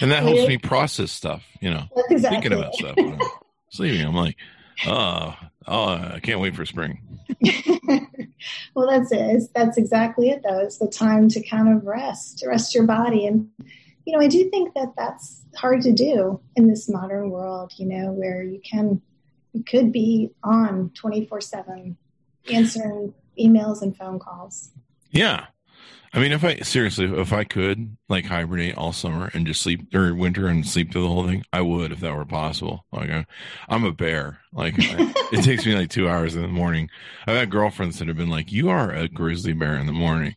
and 0.00 0.10
that 0.10 0.22
helps 0.22 0.46
me 0.46 0.58
process 0.58 1.12
stuff, 1.12 1.44
you 1.60 1.70
know, 1.70 1.84
exactly. 2.10 2.40
thinking 2.40 2.58
about 2.58 2.74
stuff. 2.74 2.96
sleeping, 3.70 4.06
I'm 4.06 4.14
like, 4.14 4.36
oh, 4.86 5.34
oh, 5.66 5.88
I 5.88 6.20
can't 6.22 6.40
wait 6.40 6.54
for 6.54 6.64
spring. 6.64 7.00
well, 8.74 8.88
that's 8.88 9.12
it. 9.12 9.20
It's, 9.20 9.48
that's 9.48 9.76
exactly 9.76 10.30
it, 10.30 10.42
though. 10.42 10.60
It's 10.60 10.78
the 10.78 10.88
time 10.88 11.28
to 11.30 11.42
kind 11.42 11.68
of 11.68 11.84
rest, 11.84 12.44
rest 12.46 12.74
your 12.74 12.84
body. 12.84 13.26
And, 13.26 13.48
you 14.04 14.16
know, 14.16 14.24
I 14.24 14.28
do 14.28 14.48
think 14.50 14.74
that 14.74 14.94
that's 14.96 15.42
hard 15.56 15.82
to 15.82 15.92
do 15.92 16.40
in 16.56 16.68
this 16.68 16.88
modern 16.88 17.30
world, 17.30 17.72
you 17.76 17.86
know, 17.86 18.12
where 18.12 18.42
you 18.42 18.60
can, 18.60 19.00
you 19.52 19.64
could 19.64 19.92
be 19.92 20.30
on 20.42 20.90
24 20.94 21.40
7 21.40 21.96
answering 22.52 23.14
emails 23.38 23.82
and 23.82 23.96
phone 23.96 24.18
calls. 24.18 24.70
Yeah. 25.10 25.46
I 26.14 26.20
mean, 26.20 26.30
if 26.30 26.44
I 26.44 26.58
seriously, 26.58 27.06
if 27.06 27.32
I 27.32 27.42
could 27.42 27.96
like 28.08 28.24
hibernate 28.24 28.76
all 28.76 28.92
summer 28.92 29.32
and 29.34 29.44
just 29.44 29.60
sleep 29.60 29.92
or 29.92 30.14
winter 30.14 30.46
and 30.46 30.64
sleep 30.64 30.92
through 30.92 31.02
the 31.02 31.08
whole 31.08 31.26
thing, 31.26 31.44
I 31.52 31.60
would 31.60 31.90
if 31.90 32.00
that 32.00 32.14
were 32.14 32.24
possible. 32.24 32.84
Like, 32.92 33.10
I, 33.10 33.26
am 33.68 33.82
a 33.82 33.90
bear. 33.90 34.38
Like, 34.52 34.74
I, 34.78 35.12
it 35.32 35.42
takes 35.42 35.66
me 35.66 35.74
like 35.74 35.90
two 35.90 36.08
hours 36.08 36.36
in 36.36 36.42
the 36.42 36.48
morning. 36.48 36.88
I've 37.26 37.34
had 37.36 37.50
girlfriends 37.50 37.98
that 37.98 38.06
have 38.06 38.16
been 38.16 38.30
like, 38.30 38.52
"You 38.52 38.70
are 38.70 38.92
a 38.92 39.08
grizzly 39.08 39.54
bear 39.54 39.74
in 39.74 39.86
the 39.86 39.92
morning. 39.92 40.36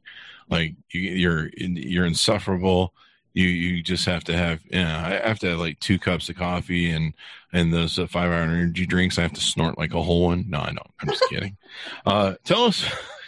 Like, 0.50 0.74
you, 0.92 1.02
you're 1.02 1.50
you're 1.56 2.08
insufferable. 2.08 2.96
You 3.36 3.48
you 3.48 3.84
just 3.84 4.06
have 4.06 4.24
to 4.24 4.36
have. 4.36 4.62
You 4.72 4.84
know, 4.84 4.98
I 4.98 5.28
have 5.28 5.38
to 5.40 5.50
have 5.52 5.60
like 5.60 5.80
two 5.80 6.00
cups 6.00 6.28
of 6.28 6.38
coffee 6.38 6.90
and 6.90 7.14
and 7.54 7.72
those 7.72 8.00
uh, 8.00 8.08
five 8.08 8.32
hour 8.32 8.42
energy 8.42 8.88
drinks. 8.88 9.20
I 9.20 9.22
have 9.22 9.34
to 9.34 9.42
snort 9.42 9.78
like 9.78 9.94
a 9.94 10.02
whole 10.02 10.26
one. 10.26 10.46
No, 10.48 10.60
I 10.60 10.68
don't. 10.68 10.94
I'm 11.02 11.10
just 11.10 11.30
kidding. 11.30 11.56
Uh, 12.04 12.34
tell 12.46 12.64
us. 12.64 12.84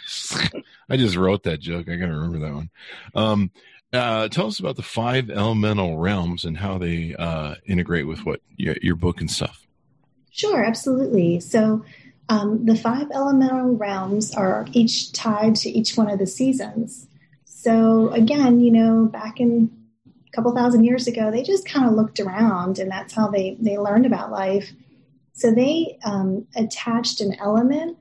I 0.90 0.96
just 0.96 1.16
wrote 1.16 1.44
that 1.44 1.60
joke. 1.60 1.88
I 1.88 1.96
got 1.96 2.06
to 2.06 2.12
remember 2.12 2.38
that 2.40 2.54
one. 2.54 2.70
Um, 3.14 3.50
uh, 3.92 4.28
tell 4.28 4.46
us 4.46 4.60
about 4.60 4.76
the 4.76 4.82
five 4.82 5.30
elemental 5.30 5.96
realms 5.96 6.44
and 6.44 6.56
how 6.56 6.78
they 6.78 7.14
uh, 7.16 7.54
integrate 7.66 8.06
with 8.06 8.24
what 8.24 8.40
your, 8.56 8.76
your, 8.82 8.94
book 8.94 9.20
and 9.20 9.30
stuff. 9.30 9.66
Sure, 10.30 10.62
absolutely. 10.62 11.40
So, 11.40 11.84
um, 12.28 12.64
the 12.64 12.76
five 12.76 13.08
elemental 13.12 13.74
realms 13.74 14.32
are 14.32 14.66
each 14.72 15.12
tied 15.12 15.56
to 15.56 15.70
each 15.70 15.96
one 15.96 16.08
of 16.08 16.20
the 16.20 16.26
seasons. 16.26 17.08
So, 17.44 18.10
again, 18.10 18.60
you 18.60 18.70
know, 18.70 19.06
back 19.06 19.40
in 19.40 19.70
a 20.06 20.30
couple 20.30 20.54
thousand 20.54 20.84
years 20.84 21.08
ago, 21.08 21.32
they 21.32 21.42
just 21.42 21.66
kind 21.66 21.86
of 21.86 21.94
looked 21.94 22.20
around, 22.20 22.78
and 22.78 22.88
that's 22.90 23.12
how 23.12 23.28
they 23.28 23.56
they 23.60 23.76
learned 23.76 24.06
about 24.06 24.30
life. 24.30 24.70
So 25.32 25.50
they 25.50 25.98
um, 26.04 26.46
attached 26.54 27.20
an 27.20 27.34
element 27.40 27.98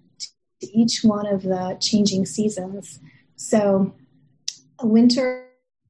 to 0.62 0.78
each 0.78 1.02
one 1.04 1.26
of 1.26 1.43
the 1.43 1.78
changing 1.80 2.26
seasons. 2.26 3.00
So, 3.36 3.93
a 4.80 4.88
winter 4.88 5.45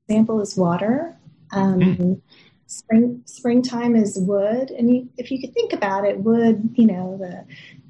example 0.07 0.41
is 0.41 0.55
water. 0.55 1.17
Um, 1.51 1.79
mm. 1.79 2.21
Spring 2.67 3.23
springtime 3.25 3.95
is 3.95 4.15
wood, 4.19 4.69
and 4.69 4.93
you, 4.93 5.09
if 5.17 5.31
you 5.31 5.41
could 5.41 5.55
think 5.55 5.73
about 5.73 6.05
it, 6.05 6.19
wood. 6.19 6.69
You 6.75 6.85
know 6.85 7.17
the 7.17 7.45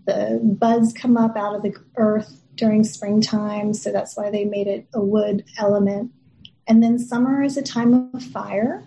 the 0.05 0.39
buds 0.41 0.93
come 0.93 1.17
up 1.17 1.35
out 1.35 1.55
of 1.55 1.63
the 1.63 1.75
earth 1.97 2.41
during 2.55 2.85
springtime, 2.85 3.73
so 3.73 3.91
that's 3.91 4.15
why 4.15 4.31
they 4.31 4.45
made 4.45 4.67
it 4.67 4.87
a 4.93 5.01
wood 5.01 5.43
element. 5.57 6.11
And 6.65 6.81
then 6.81 6.97
summer 6.97 7.43
is 7.43 7.57
a 7.57 7.61
time 7.61 8.09
of 8.13 8.23
fire, 8.23 8.85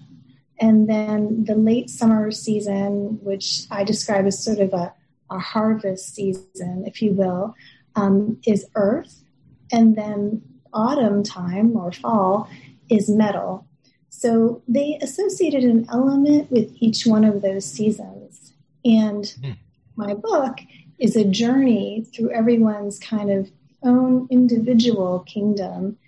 and 0.58 0.88
then 0.88 1.44
the 1.44 1.56
late 1.56 1.90
summer 1.90 2.30
season, 2.30 3.18
which 3.22 3.66
I 3.70 3.84
describe 3.84 4.26
as 4.26 4.42
sort 4.42 4.60
of 4.60 4.72
a, 4.72 4.94
a 5.28 5.38
harvest 5.38 6.14
season, 6.14 6.84
if 6.86 7.02
you 7.02 7.12
will, 7.12 7.54
um, 7.96 8.38
is 8.46 8.66
earth, 8.74 9.22
and 9.70 9.96
then 9.96 10.42
autumn 10.72 11.22
time 11.22 11.76
or 11.76 11.92
fall 11.92 12.48
is 12.88 13.08
metal. 13.08 13.66
So 14.08 14.62
they 14.68 14.98
associated 15.00 15.64
an 15.64 15.86
element 15.90 16.50
with 16.50 16.72
each 16.78 17.06
one 17.06 17.24
of 17.24 17.42
those 17.42 17.64
seasons. 17.64 18.52
And 18.84 19.26
hmm. 19.42 19.52
my 19.96 20.14
book 20.14 20.58
is 20.98 21.16
a 21.16 21.24
journey 21.24 22.06
through 22.14 22.30
everyone's 22.30 22.98
kind 22.98 23.30
of 23.30 23.50
own 23.82 24.28
individual 24.30 25.20
kingdom. 25.20 25.98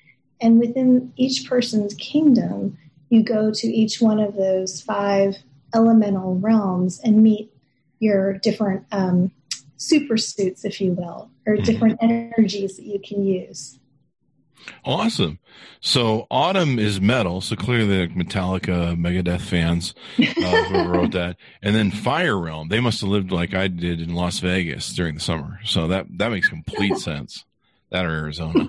And 0.41 0.59
within 0.61 1.13
each 1.17 1.49
person's 1.49 1.95
kingdom, 1.95 2.79
you 3.09 3.23
go 3.23 3.53
to 3.53 3.67
each 3.67 4.01
one 4.01 4.21
of 4.21 4.37
those 4.37 4.81
five 4.81 5.37
elemental 5.75 6.39
realms 6.39 7.01
and 7.03 7.23
meet 7.23 7.53
your 7.99 8.35
different 8.35 8.85
um, 8.93 9.33
super 9.77 10.17
suits, 10.17 10.65
if 10.65 10.81
you 10.81 10.93
will, 10.93 11.31
or 11.47 11.55
mm-hmm. 11.55 11.65
different 11.65 11.99
energies 12.01 12.77
that 12.77 12.87
you 12.87 13.01
can 13.01 13.25
use. 13.25 13.79
Awesome. 14.85 15.39
So 15.81 16.27
autumn 16.31 16.79
is 16.79 17.01
metal. 17.01 17.41
So 17.41 17.57
clearly, 17.57 18.07
the 18.07 18.15
Metallica, 18.15 18.97
Megadeth 18.97 19.43
fans 19.43 19.95
uh, 20.19 20.65
who 20.65 20.89
wrote 20.89 21.13
that, 21.13 21.37
and 21.63 21.75
then 21.75 21.91
Fire 21.91 22.39
Realm. 22.39 22.69
They 22.69 22.81
must 22.81 23.01
have 23.01 23.11
lived 23.11 23.31
like 23.31 23.55
I 23.55 23.69
did 23.69 24.01
in 24.01 24.15
Las 24.15 24.39
Vegas 24.39 24.95
during 24.95 25.15
the 25.15 25.21
summer. 25.21 25.61
So 25.65 25.89
that 25.89 26.07
that 26.19 26.31
makes 26.31 26.49
complete 26.49 26.97
sense. 26.99 27.45
That 27.91 28.07
or 28.07 28.11
Arizona. 28.11 28.69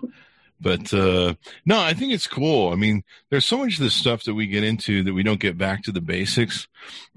But 0.59 0.93
uh, 0.93 1.35
no, 1.65 1.79
I 1.79 1.93
think 1.93 2.13
it's 2.13 2.27
cool. 2.27 2.71
I 2.71 2.75
mean, 2.75 3.03
there's 3.29 3.45
so 3.45 3.57
much 3.57 3.73
of 3.73 3.83
this 3.83 3.93
stuff 3.93 4.23
that 4.23 4.35
we 4.35 4.47
get 4.47 4.63
into 4.63 5.03
that 5.03 5.13
we 5.13 5.23
don't 5.23 5.39
get 5.39 5.57
back 5.57 5.83
to 5.83 5.91
the 5.91 6.01
basics 6.01 6.67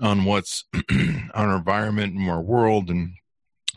on 0.01 0.25
what's 0.25 0.65
on 0.91 1.31
our 1.35 1.57
environment 1.57 2.15
and 2.15 2.29
our 2.29 2.41
world 2.41 2.91
and 2.91 3.13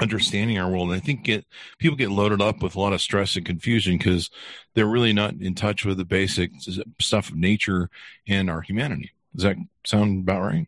understanding 0.01 0.57
our 0.57 0.69
world. 0.69 0.89
And 0.89 0.97
I 0.97 0.99
think 0.99 1.23
get 1.23 1.45
people 1.77 1.95
get 1.95 2.11
loaded 2.11 2.41
up 2.41 2.61
with 2.61 2.75
a 2.75 2.79
lot 2.79 2.93
of 2.93 3.01
stress 3.01 3.35
and 3.35 3.45
confusion 3.45 3.97
because 3.97 4.29
they're 4.73 4.87
really 4.87 5.13
not 5.13 5.35
in 5.35 5.53
touch 5.55 5.85
with 5.85 5.97
the 5.97 6.05
basic 6.05 6.51
stuff 6.99 7.29
of 7.29 7.35
nature 7.35 7.89
and 8.27 8.49
our 8.49 8.61
humanity. 8.61 9.11
Does 9.35 9.43
that 9.43 9.57
sound 9.85 10.23
about 10.23 10.41
right? 10.41 10.67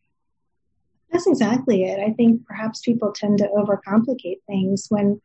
That's 1.11 1.27
exactly 1.27 1.83
it. 1.83 1.99
I 1.99 2.13
think 2.13 2.45
perhaps 2.45 2.81
people 2.81 3.11
tend 3.11 3.39
to 3.39 3.49
overcomplicate 3.49 4.41
things 4.47 4.87
when 4.89 5.21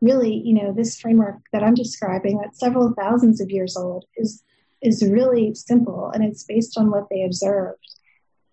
really, 0.00 0.34
you 0.34 0.54
know, 0.54 0.72
this 0.72 1.00
framework 1.00 1.36
that 1.52 1.62
I'm 1.62 1.74
describing 1.74 2.38
that's 2.38 2.60
several 2.60 2.92
thousands 2.92 3.40
of 3.40 3.50
years 3.50 3.76
old 3.76 4.04
is 4.16 4.42
is 4.82 5.08
really 5.08 5.54
simple 5.54 6.10
and 6.10 6.24
it's 6.24 6.42
based 6.42 6.76
on 6.76 6.90
what 6.90 7.06
they 7.08 7.22
observed. 7.22 7.94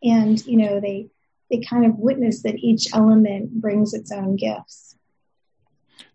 And, 0.04 0.44
you 0.46 0.58
know, 0.58 0.80
they 0.80 1.10
they 1.50 1.60
kind 1.62 1.86
of 1.86 1.98
witness 1.98 2.44
that 2.44 2.60
each 2.60 2.94
element 2.94 3.52
brings 3.60 3.94
its 3.94 4.12
own 4.12 4.36
gifts. 4.36 4.89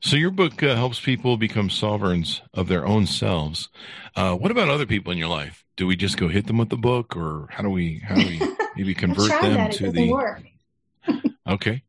So 0.01 0.17
your 0.17 0.31
book 0.31 0.63
uh, 0.63 0.77
helps 0.77 1.01
people 1.01 1.37
become 1.37 1.71
sovereigns 1.71 2.43
of 2.53 2.69
their 2.69 2.87
own 2.87 3.07
selves. 3.07 3.69
Uh, 4.15 4.35
what 4.35 4.51
about 4.51 4.69
other 4.69 4.87
people 4.87 5.13
in 5.13 5.19
your 5.19 5.29
life? 5.29 5.65
Do 5.77 5.87
we 5.87 5.97
just 5.97 6.17
go 6.17 6.29
hit 6.29 6.47
them 6.47 6.59
with 6.59 6.69
the 6.69 6.77
book, 6.77 7.17
or 7.17 7.49
how 7.51 7.63
do 7.63 7.71
we 7.71 8.01
how 8.05 8.15
do 8.15 8.27
we 8.27 8.41
maybe 8.77 8.95
convert 8.95 9.31
them 9.41 9.71
to 9.71 9.91
the? 9.91 10.43
okay. 11.49 11.83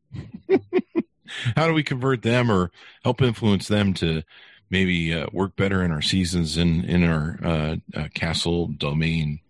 how 1.54 1.66
do 1.66 1.72
we 1.72 1.82
convert 1.82 2.22
them 2.22 2.50
or 2.50 2.70
help 3.04 3.22
influence 3.22 3.68
them 3.68 3.94
to 3.94 4.22
maybe 4.70 5.14
uh, 5.14 5.26
work 5.32 5.54
better 5.56 5.82
in 5.82 5.92
our 5.92 6.02
seasons 6.02 6.56
in 6.56 6.84
in 6.84 7.04
our 7.04 7.38
uh, 7.44 7.76
uh, 7.94 8.08
castle 8.14 8.68
domain? 8.68 9.40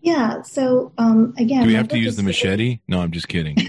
Yeah. 0.00 0.42
So 0.42 0.92
um, 0.98 1.34
again, 1.38 1.62
do 1.62 1.68
we 1.68 1.74
have 1.74 1.88
to 1.88 1.98
use 1.98 2.16
the 2.16 2.24
machete? 2.24 2.80
No, 2.88 3.00
I'm 3.00 3.12
just 3.12 3.28
kidding. 3.28 3.56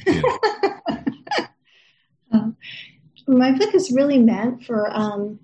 Um, 2.33 2.57
my 3.27 3.51
book 3.51 3.73
is 3.73 3.91
really 3.91 4.19
meant 4.19 4.63
for 4.65 4.89
um, 4.95 5.39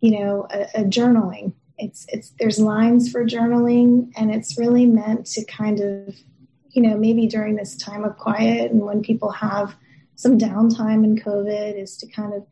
you 0.00 0.18
know 0.18 0.46
a, 0.50 0.80
a, 0.80 0.84
journaling. 0.84 1.52
It's 1.78 2.06
it's 2.08 2.32
there's 2.38 2.58
lines 2.58 3.10
for 3.10 3.24
journaling 3.24 4.12
and 4.16 4.34
it's 4.34 4.58
really 4.58 4.86
meant 4.86 5.26
to 5.26 5.44
kind 5.44 5.80
of 5.80 6.14
you 6.70 6.82
know 6.82 6.96
maybe 6.96 7.26
during 7.26 7.56
this 7.56 7.76
time 7.76 8.04
of 8.04 8.16
quiet 8.16 8.70
and 8.70 8.80
when 8.80 9.02
people 9.02 9.30
have 9.30 9.74
some 10.16 10.38
downtime 10.38 11.02
in 11.02 11.16
covid 11.16 11.80
is 11.80 11.96
to 11.96 12.06
kind 12.06 12.32
of 12.32 12.46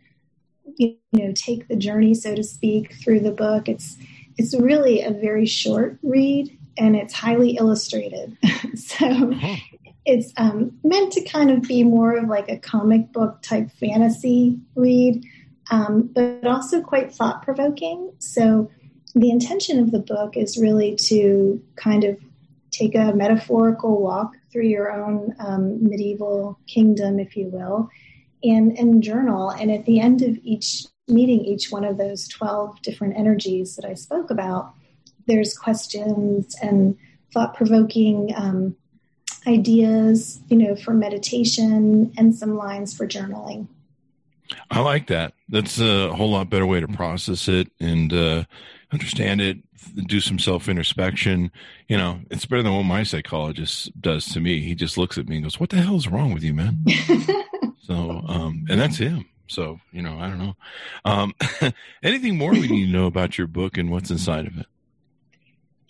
you 0.76 0.96
know 1.12 1.32
take 1.32 1.68
the 1.68 1.76
journey 1.76 2.14
so 2.14 2.34
to 2.34 2.42
speak 2.42 2.94
through 2.94 3.20
the 3.20 3.30
book. 3.30 3.68
It's 3.68 3.96
it's 4.38 4.54
really 4.54 5.02
a 5.02 5.10
very 5.10 5.46
short 5.46 5.98
read 6.02 6.58
and 6.78 6.96
it's 6.96 7.14
highly 7.14 7.56
illustrated. 7.56 8.36
So 8.74 9.06
uh-huh 9.06 9.56
it's 10.04 10.32
um, 10.36 10.78
meant 10.82 11.12
to 11.12 11.24
kind 11.24 11.50
of 11.50 11.62
be 11.62 11.84
more 11.84 12.16
of 12.16 12.28
like 12.28 12.48
a 12.48 12.58
comic 12.58 13.12
book 13.12 13.40
type 13.42 13.70
fantasy 13.78 14.58
read, 14.74 15.24
um, 15.70 16.10
but 16.12 16.44
also 16.44 16.80
quite 16.80 17.14
thought 17.14 17.42
provoking. 17.42 18.12
So 18.18 18.70
the 19.14 19.30
intention 19.30 19.78
of 19.78 19.92
the 19.92 20.00
book 20.00 20.36
is 20.36 20.58
really 20.58 20.96
to 20.96 21.62
kind 21.76 22.04
of 22.04 22.18
take 22.70 22.94
a 22.94 23.12
metaphorical 23.12 24.00
walk 24.00 24.32
through 24.50 24.66
your 24.66 24.90
own 24.90 25.34
um, 25.38 25.82
medieval 25.82 26.58
kingdom, 26.66 27.20
if 27.20 27.36
you 27.36 27.48
will, 27.48 27.88
and, 28.42 28.76
and 28.78 29.02
journal. 29.02 29.50
And 29.50 29.70
at 29.70 29.84
the 29.84 30.00
end 30.00 30.22
of 30.22 30.38
each 30.42 30.86
meeting, 31.06 31.44
each 31.44 31.70
one 31.70 31.84
of 31.84 31.98
those 31.98 32.26
12 32.28 32.80
different 32.82 33.16
energies 33.16 33.76
that 33.76 33.84
I 33.84 33.94
spoke 33.94 34.30
about, 34.30 34.72
there's 35.26 35.56
questions 35.56 36.56
and 36.60 36.96
thought 37.32 37.54
provoking 37.54 38.32
um, 38.34 38.76
ideas, 39.46 40.40
you 40.48 40.56
know, 40.56 40.76
for 40.76 40.94
meditation 40.94 42.12
and 42.16 42.34
some 42.34 42.56
lines 42.56 42.96
for 42.96 43.06
journaling. 43.06 43.66
I 44.70 44.80
like 44.80 45.06
that. 45.08 45.34
That's 45.48 45.80
a 45.80 46.12
whole 46.12 46.30
lot 46.30 46.50
better 46.50 46.66
way 46.66 46.80
to 46.80 46.88
process 46.88 47.48
it 47.48 47.70
and 47.80 48.12
uh, 48.12 48.44
understand 48.92 49.40
it, 49.40 49.58
do 50.06 50.20
some 50.20 50.38
self 50.38 50.68
introspection. 50.68 51.50
You 51.88 51.96
know, 51.96 52.20
it's 52.30 52.44
better 52.44 52.62
than 52.62 52.74
what 52.74 52.84
my 52.84 53.02
psychologist 53.02 53.90
does 54.00 54.26
to 54.32 54.40
me. 54.40 54.60
He 54.60 54.74
just 54.74 54.98
looks 54.98 55.18
at 55.18 55.28
me 55.28 55.36
and 55.36 55.44
goes, 55.44 55.58
What 55.58 55.70
the 55.70 55.80
hell 55.80 55.96
is 55.96 56.08
wrong 56.08 56.32
with 56.32 56.42
you, 56.42 56.54
man? 56.54 56.84
so, 57.82 58.22
um, 58.26 58.66
and 58.68 58.80
that's 58.80 58.98
him. 58.98 59.26
So, 59.48 59.80
you 59.90 60.02
know, 60.02 60.18
I 60.18 60.28
don't 60.28 60.38
know. 60.38 60.56
Um, 61.04 61.34
anything 62.02 62.36
more 62.36 62.52
we 62.52 62.68
need 62.68 62.86
to 62.86 62.92
know 62.92 63.06
about 63.06 63.36
your 63.36 63.46
book 63.46 63.76
and 63.76 63.90
what's 63.90 64.10
inside 64.10 64.46
of 64.46 64.58
it? 64.58 64.66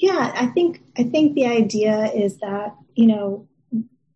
Yeah, 0.03 0.33
I 0.35 0.47
think 0.49 0.83
I 0.99 1.05
think 1.05 1.35
the 1.35 1.47
idea 1.47 2.11
is 2.13 2.39
that 2.39 2.75
you 2.97 3.07
know 3.07 3.47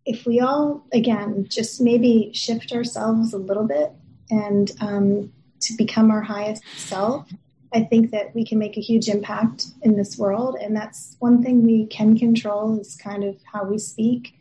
if 0.04 0.26
we 0.26 0.40
all 0.40 0.84
again 0.92 1.46
just 1.48 1.80
maybe 1.80 2.32
shift 2.34 2.72
ourselves 2.72 3.32
a 3.32 3.38
little 3.38 3.68
bit 3.68 3.92
and 4.28 4.72
um, 4.80 5.32
to 5.60 5.74
become 5.74 6.10
our 6.10 6.22
highest 6.22 6.64
self, 6.76 7.28
I 7.72 7.84
think 7.84 8.10
that 8.10 8.34
we 8.34 8.44
can 8.44 8.58
make 8.58 8.76
a 8.76 8.80
huge 8.80 9.08
impact 9.08 9.66
in 9.82 9.96
this 9.96 10.18
world. 10.18 10.56
And 10.60 10.74
that's 10.74 11.14
one 11.20 11.40
thing 11.40 11.62
we 11.62 11.86
can 11.86 12.18
control 12.18 12.80
is 12.80 12.96
kind 12.96 13.22
of 13.22 13.36
how 13.52 13.62
we 13.62 13.78
speak 13.78 14.34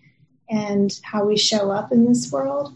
and 0.50 0.92
how 1.04 1.26
we 1.26 1.38
show 1.38 1.70
up 1.70 1.92
in 1.92 2.08
this 2.08 2.32
world. 2.32 2.74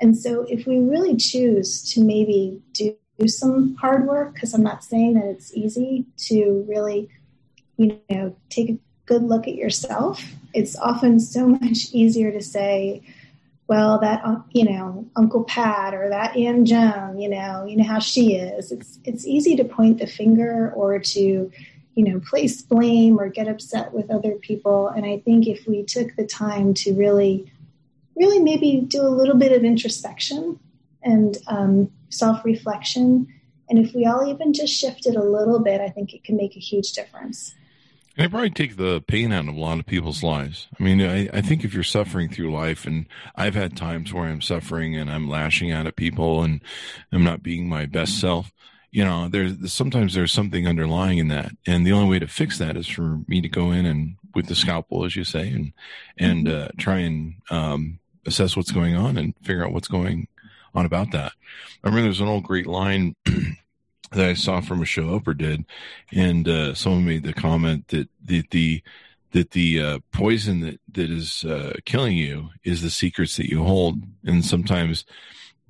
And 0.00 0.16
so 0.16 0.46
if 0.48 0.66
we 0.66 0.78
really 0.78 1.16
choose 1.16 1.92
to 1.92 2.00
maybe 2.00 2.62
do 2.72 2.96
some 3.26 3.74
hard 3.74 4.06
work, 4.06 4.32
because 4.32 4.54
I'm 4.54 4.62
not 4.62 4.84
saying 4.84 5.14
that 5.14 5.26
it's 5.26 5.54
easy 5.54 6.06
to 6.28 6.64
really, 6.66 7.10
you 7.76 8.00
know, 8.10 8.34
take 8.48 8.70
a 8.70 8.78
good 9.06 9.22
look 9.22 9.46
at 9.46 9.54
yourself, 9.54 10.22
it's 10.52 10.76
often 10.78 11.20
so 11.20 11.46
much 11.60 11.90
easier 11.92 12.30
to 12.32 12.42
say, 12.42 13.02
well, 13.68 13.98
that 13.98 14.24
uh, 14.24 14.40
you 14.52 14.64
know 14.64 15.06
Uncle 15.16 15.44
Pat 15.44 15.92
or 15.94 16.08
that 16.08 16.36
Aunt 16.36 16.66
Joan, 16.66 17.18
you 17.18 17.28
know, 17.28 17.64
you 17.66 17.76
know 17.76 17.84
how 17.84 17.98
she 17.98 18.36
is. 18.36 18.70
It's 18.70 18.98
it's 19.04 19.26
easy 19.26 19.56
to 19.56 19.64
point 19.64 19.98
the 19.98 20.06
finger 20.06 20.72
or 20.74 20.98
to, 21.00 21.20
you 21.20 22.04
know, 22.04 22.20
place 22.20 22.62
blame 22.62 23.18
or 23.18 23.28
get 23.28 23.48
upset 23.48 23.92
with 23.92 24.10
other 24.10 24.32
people. 24.32 24.88
And 24.88 25.04
I 25.04 25.18
think 25.18 25.48
if 25.48 25.66
we 25.66 25.82
took 25.82 26.14
the 26.14 26.26
time 26.26 26.74
to 26.74 26.94
really, 26.94 27.52
really 28.14 28.38
maybe 28.38 28.82
do 28.86 29.02
a 29.02 29.08
little 29.08 29.36
bit 29.36 29.50
of 29.50 29.64
introspection 29.64 30.60
and 31.02 31.36
um, 31.48 31.90
self 32.08 32.44
reflection, 32.44 33.26
and 33.68 33.80
if 33.80 33.94
we 33.94 34.06
all 34.06 34.28
even 34.28 34.52
just 34.52 34.74
shifted 34.74 35.16
a 35.16 35.24
little 35.24 35.58
bit, 35.58 35.80
I 35.80 35.88
think 35.88 36.14
it 36.14 36.22
can 36.22 36.36
make 36.36 36.56
a 36.56 36.60
huge 36.60 36.92
difference. 36.92 37.52
And 38.16 38.24
it 38.24 38.30
probably 38.30 38.50
take 38.50 38.76
the 38.76 39.02
pain 39.02 39.32
out 39.32 39.46
of 39.46 39.54
a 39.54 39.60
lot 39.60 39.78
of 39.78 39.86
people's 39.86 40.22
lives. 40.22 40.68
I 40.78 40.82
mean, 40.82 41.02
I, 41.02 41.28
I 41.36 41.42
think 41.42 41.64
if 41.64 41.74
you're 41.74 41.82
suffering 41.82 42.30
through 42.30 42.52
life, 42.52 42.86
and 42.86 43.06
I've 43.34 43.54
had 43.54 43.76
times 43.76 44.12
where 44.12 44.24
I'm 44.24 44.40
suffering 44.40 44.96
and 44.96 45.10
I'm 45.10 45.28
lashing 45.28 45.70
out 45.70 45.86
at 45.86 45.96
people 45.96 46.42
and 46.42 46.62
I'm 47.12 47.24
not 47.24 47.42
being 47.42 47.68
my 47.68 47.84
best 47.84 48.18
self, 48.18 48.52
you 48.90 49.04
know, 49.04 49.28
there's 49.28 49.72
sometimes 49.72 50.14
there's 50.14 50.32
something 50.32 50.66
underlying 50.66 51.18
in 51.18 51.28
that. 51.28 51.52
And 51.66 51.86
the 51.86 51.92
only 51.92 52.08
way 52.08 52.18
to 52.18 52.26
fix 52.26 52.56
that 52.58 52.76
is 52.76 52.86
for 52.86 53.20
me 53.28 53.42
to 53.42 53.48
go 53.48 53.70
in 53.70 53.84
and 53.84 54.16
with 54.34 54.46
the 54.46 54.54
scalpel, 54.54 55.04
as 55.04 55.14
you 55.14 55.24
say, 55.24 55.48
and, 55.50 55.72
and, 56.16 56.46
mm-hmm. 56.46 56.64
uh, 56.64 56.68
try 56.78 56.98
and, 56.98 57.34
um, 57.50 57.98
assess 58.24 58.56
what's 58.56 58.72
going 58.72 58.96
on 58.96 59.16
and 59.16 59.34
figure 59.42 59.64
out 59.64 59.72
what's 59.72 59.88
going 59.88 60.28
on 60.74 60.86
about 60.86 61.12
that. 61.12 61.32
I 61.84 61.88
remember 61.88 62.04
there's 62.04 62.20
an 62.20 62.28
old 62.28 62.44
great 62.44 62.66
line 62.66 63.14
that 64.12 64.26
I 64.26 64.34
saw 64.34 64.60
from 64.60 64.82
a 64.82 64.86
show 64.86 65.18
Oprah 65.18 65.36
did, 65.36 65.64
and 66.12 66.48
uh, 66.48 66.74
someone 66.74 67.04
made 67.04 67.24
the 67.24 67.32
comment 67.32 67.88
that 67.88 68.08
the 68.24 68.44
the 68.50 68.82
that 69.32 69.50
the 69.50 69.82
uh, 69.82 69.98
poison 70.12 70.60
that 70.60 70.80
that 70.92 71.10
is 71.10 71.44
uh, 71.44 71.74
killing 71.84 72.16
you 72.16 72.50
is 72.64 72.82
the 72.82 72.90
secrets 72.90 73.36
that 73.36 73.50
you 73.50 73.62
hold, 73.62 73.96
and 74.24 74.44
sometimes 74.44 75.04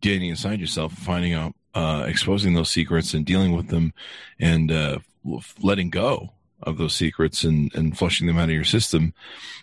getting 0.01 0.29
inside 0.29 0.61
yourself, 0.61 0.93
finding 0.93 1.33
out, 1.33 1.55
uh, 1.75 2.05
exposing 2.07 2.55
those 2.55 2.71
secrets, 2.71 3.15
and 3.15 3.25
dealing 3.25 3.57
with 3.57 3.69
them, 3.69 3.93
and 4.39 4.71
uh, 4.71 4.99
letting 5.63 5.91
go 5.91 6.33
of 6.63 6.79
those 6.79 6.95
secrets 6.95 7.45
and 7.45 7.75
and 7.75 7.97
flushing 7.99 8.27
them 8.27 8.39
out 8.39 8.49
of 8.49 8.55
your 8.55 8.65
system. 8.65 9.15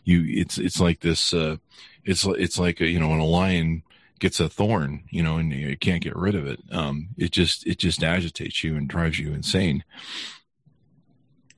You, 0.03 0.23
it's 0.27 0.57
it's 0.57 0.79
like 0.79 1.01
this. 1.01 1.33
Uh, 1.33 1.57
it's 2.03 2.25
it's 2.25 2.59
like 2.59 2.81
a, 2.81 2.87
you 2.87 2.99
know 2.99 3.09
when 3.09 3.19
a 3.19 3.25
lion 3.25 3.83
gets 4.23 4.39
a 4.39 4.47
thorn, 4.47 5.03
you 5.09 5.21
know, 5.21 5.35
and 5.35 5.51
you 5.51 5.75
can't 5.75 6.01
get 6.01 6.15
rid 6.15 6.33
of 6.33 6.47
it. 6.47 6.61
Um, 6.71 7.09
it 7.17 7.31
just 7.31 7.67
it 7.67 7.77
just 7.77 8.01
agitates 8.01 8.63
you 8.63 8.77
and 8.77 8.87
drives 8.87 9.19
you 9.19 9.33
insane. 9.33 9.83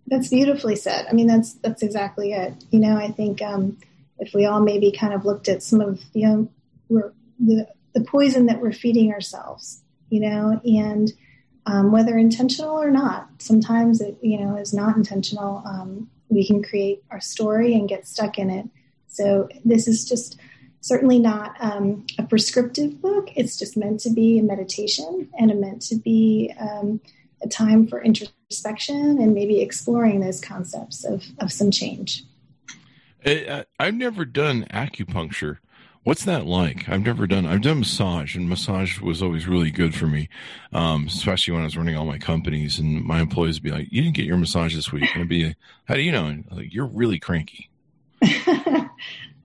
That's 0.08 0.30
beautifully 0.30 0.75
said. 0.75 1.06
I 1.08 1.13
mean, 1.13 1.28
that's 1.28 1.54
that's 1.54 1.84
exactly 1.84 2.34
it. 2.34 2.56
You 2.71 2.80
know, 2.80 2.97
I 2.97 3.12
think 3.12 3.39
um, 3.43 3.78
if 4.17 4.34
we 4.34 4.47
all 4.47 4.62
maybe 4.62 4.91
kind 4.91 5.13
of 5.13 5.25
looked 5.25 5.47
at 5.47 5.62
some 5.62 5.80
of 5.80 6.01
the 6.13 6.25
um, 6.25 6.49
we're, 6.89 7.13
the 7.39 7.67
the 7.93 8.01
poison 8.01 8.47
that 8.47 8.60
we're 8.60 8.73
feeding 8.73 9.13
ourselves, 9.13 9.84
you 10.10 10.21
know, 10.21 10.60
and 10.65 11.13
um, 11.67 11.91
whether 11.91 12.17
intentional 12.17 12.82
or 12.82 12.89
not, 12.89 13.30
sometimes 13.38 14.01
it 14.01 14.17
you 14.23 14.39
know 14.39 14.56
is 14.56 14.73
not 14.73 14.97
intentional. 14.97 15.62
Um, 15.67 16.10
we 16.30 16.47
can 16.47 16.63
create 16.63 17.04
our 17.12 17.21
story 17.21 17.75
and 17.75 17.88
get 17.88 18.08
stuck 18.08 18.39
in 18.39 18.49
it. 18.49 18.65
So 19.08 19.49
this 19.63 19.88
is 19.88 20.04
just 20.10 20.39
certainly 20.86 21.17
not 21.17 21.56
um, 21.60 22.06
a 22.19 22.24
prescriptive 22.24 23.02
book. 23.02 23.30
It's 23.36 23.58
just 23.58 23.76
meant 23.76 24.02
to 24.02 24.12
be 24.12 24.38
a 24.38 24.43
meditation 24.43 25.28
and 25.39 25.50
a 25.50 25.56
meant 25.56 25.82
to 25.88 25.95
be 25.95 26.54
um, 26.60 27.02
a 27.41 27.48
time 27.48 27.88
for 27.88 28.04
introspection 28.04 29.17
and 29.19 29.34
maybe 29.34 29.62
exploring 29.62 30.19
those 30.19 30.39
concepts 30.39 31.04
of, 31.04 31.24
of 31.39 31.52
some 31.52 31.71
change. 31.71 32.24
I've 33.26 33.95
never 33.95 34.26
done 34.26 34.67
acupuncture. 34.69 35.58
What's 36.04 36.24
that 36.26 36.45
like? 36.45 36.88
I've 36.88 37.02
never 37.02 37.26
done. 37.26 37.48
I've 37.48 37.63
done 37.63 37.80
massage, 37.80 38.36
and 38.36 38.48
massage 38.48 39.02
was 39.02 39.24
always 39.24 39.48
really 39.48 39.71
good 39.71 39.95
for 39.95 40.06
me, 40.06 40.30
um, 40.71 41.08
especially 41.08 41.54
when 41.54 41.62
I 41.62 41.65
was 41.65 41.76
running 41.76 41.98
all 41.98 42.06
my 42.06 42.19
companies. 42.19 42.78
And 42.78 43.04
my 43.04 43.21
employees 43.21 43.56
would 43.56 43.63
be 43.63 43.71
like, 43.71 43.88
"You 43.91 44.04
didn't 44.04 44.15
get 44.15 44.28
your 44.28 44.38
massage 44.38 44.76
this 44.76 44.91
week," 44.91 45.10
and 45.15 45.24
I'd 45.24 45.30
be, 45.30 45.56
"How 45.86 45.95
do 45.95 46.02
you 46.02 46.12
know?" 46.12 46.43
like, 46.52 46.71
"You're 46.71 46.86
really 46.86 47.17
cranky." 47.17 47.71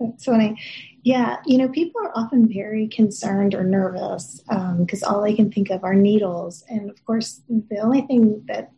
That's 0.00 0.24
funny. 0.24 0.58
Yeah, 1.02 1.36
you 1.46 1.56
know, 1.56 1.68
people 1.68 2.02
are 2.02 2.12
often 2.14 2.52
very 2.52 2.86
concerned 2.88 3.54
or 3.54 3.64
nervous 3.64 4.42
because 4.78 5.02
um, 5.02 5.14
all 5.14 5.22
they 5.22 5.34
can 5.34 5.50
think 5.50 5.70
of 5.70 5.82
are 5.82 5.94
needles. 5.94 6.62
And 6.68 6.90
of 6.90 7.02
course, 7.06 7.40
the 7.48 7.78
only 7.78 8.02
thing 8.02 8.44
that, 8.48 8.70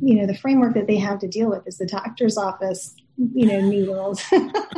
you 0.00 0.16
know, 0.16 0.26
the 0.26 0.36
framework 0.36 0.74
that 0.74 0.88
they 0.88 0.96
have 0.96 1.20
to 1.20 1.28
deal 1.28 1.48
with 1.48 1.66
is 1.68 1.78
the 1.78 1.86
doctor's 1.86 2.36
office, 2.36 2.96
you 3.16 3.46
know, 3.46 3.60
needles, 3.60 4.22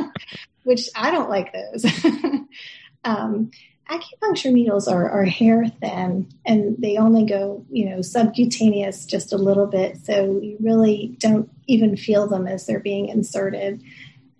which 0.63 0.89
I 0.95 1.09
don't 1.09 1.29
like 1.29 1.51
those. 1.53 1.85
um, 3.03 3.49
acupuncture 3.89 4.51
needles 4.51 4.87
are, 4.87 5.09
are 5.09 5.25
hair 5.25 5.67
thin 5.81 6.31
and 6.45 6.75
they 6.77 6.97
only 6.97 7.25
go, 7.25 7.65
you 7.71 7.89
know, 7.89 8.01
subcutaneous 8.01 9.05
just 9.05 9.33
a 9.33 9.37
little 9.37 9.67
bit. 9.67 9.97
So 9.97 10.39
you 10.41 10.57
really 10.59 11.15
don't 11.19 11.49
even 11.67 11.97
feel 11.97 12.27
them 12.27 12.47
as 12.47 12.67
they're 12.67 12.79
being 12.79 13.09
inserted. 13.09 13.83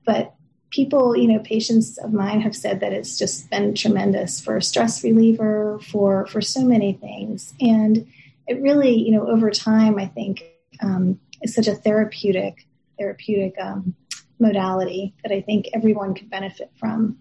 But 0.05 0.35
people, 0.71 1.15
you 1.15 1.27
know, 1.27 1.39
patients 1.39 1.97
of 1.97 2.13
mine 2.13 2.41
have 2.41 2.55
said 2.55 2.79
that 2.79 2.93
it's 2.93 3.17
just 3.17 3.49
been 3.49 3.75
tremendous 3.75 4.41
for 4.41 4.59
stress 4.61 5.03
reliever, 5.03 5.79
for 5.79 6.25
for 6.27 6.41
so 6.41 6.63
many 6.63 6.93
things, 6.93 7.53
and 7.59 8.07
it 8.47 8.61
really, 8.61 8.95
you 8.95 9.11
know, 9.11 9.27
over 9.27 9.51
time, 9.51 9.99
I 9.99 10.07
think 10.07 10.43
um, 10.81 11.19
is 11.41 11.53
such 11.53 11.67
a 11.67 11.75
therapeutic 11.75 12.67
therapeutic 12.97 13.55
um, 13.59 13.95
modality 14.39 15.13
that 15.23 15.31
I 15.31 15.41
think 15.41 15.69
everyone 15.73 16.13
could 16.13 16.29
benefit 16.29 16.71
from. 16.79 17.17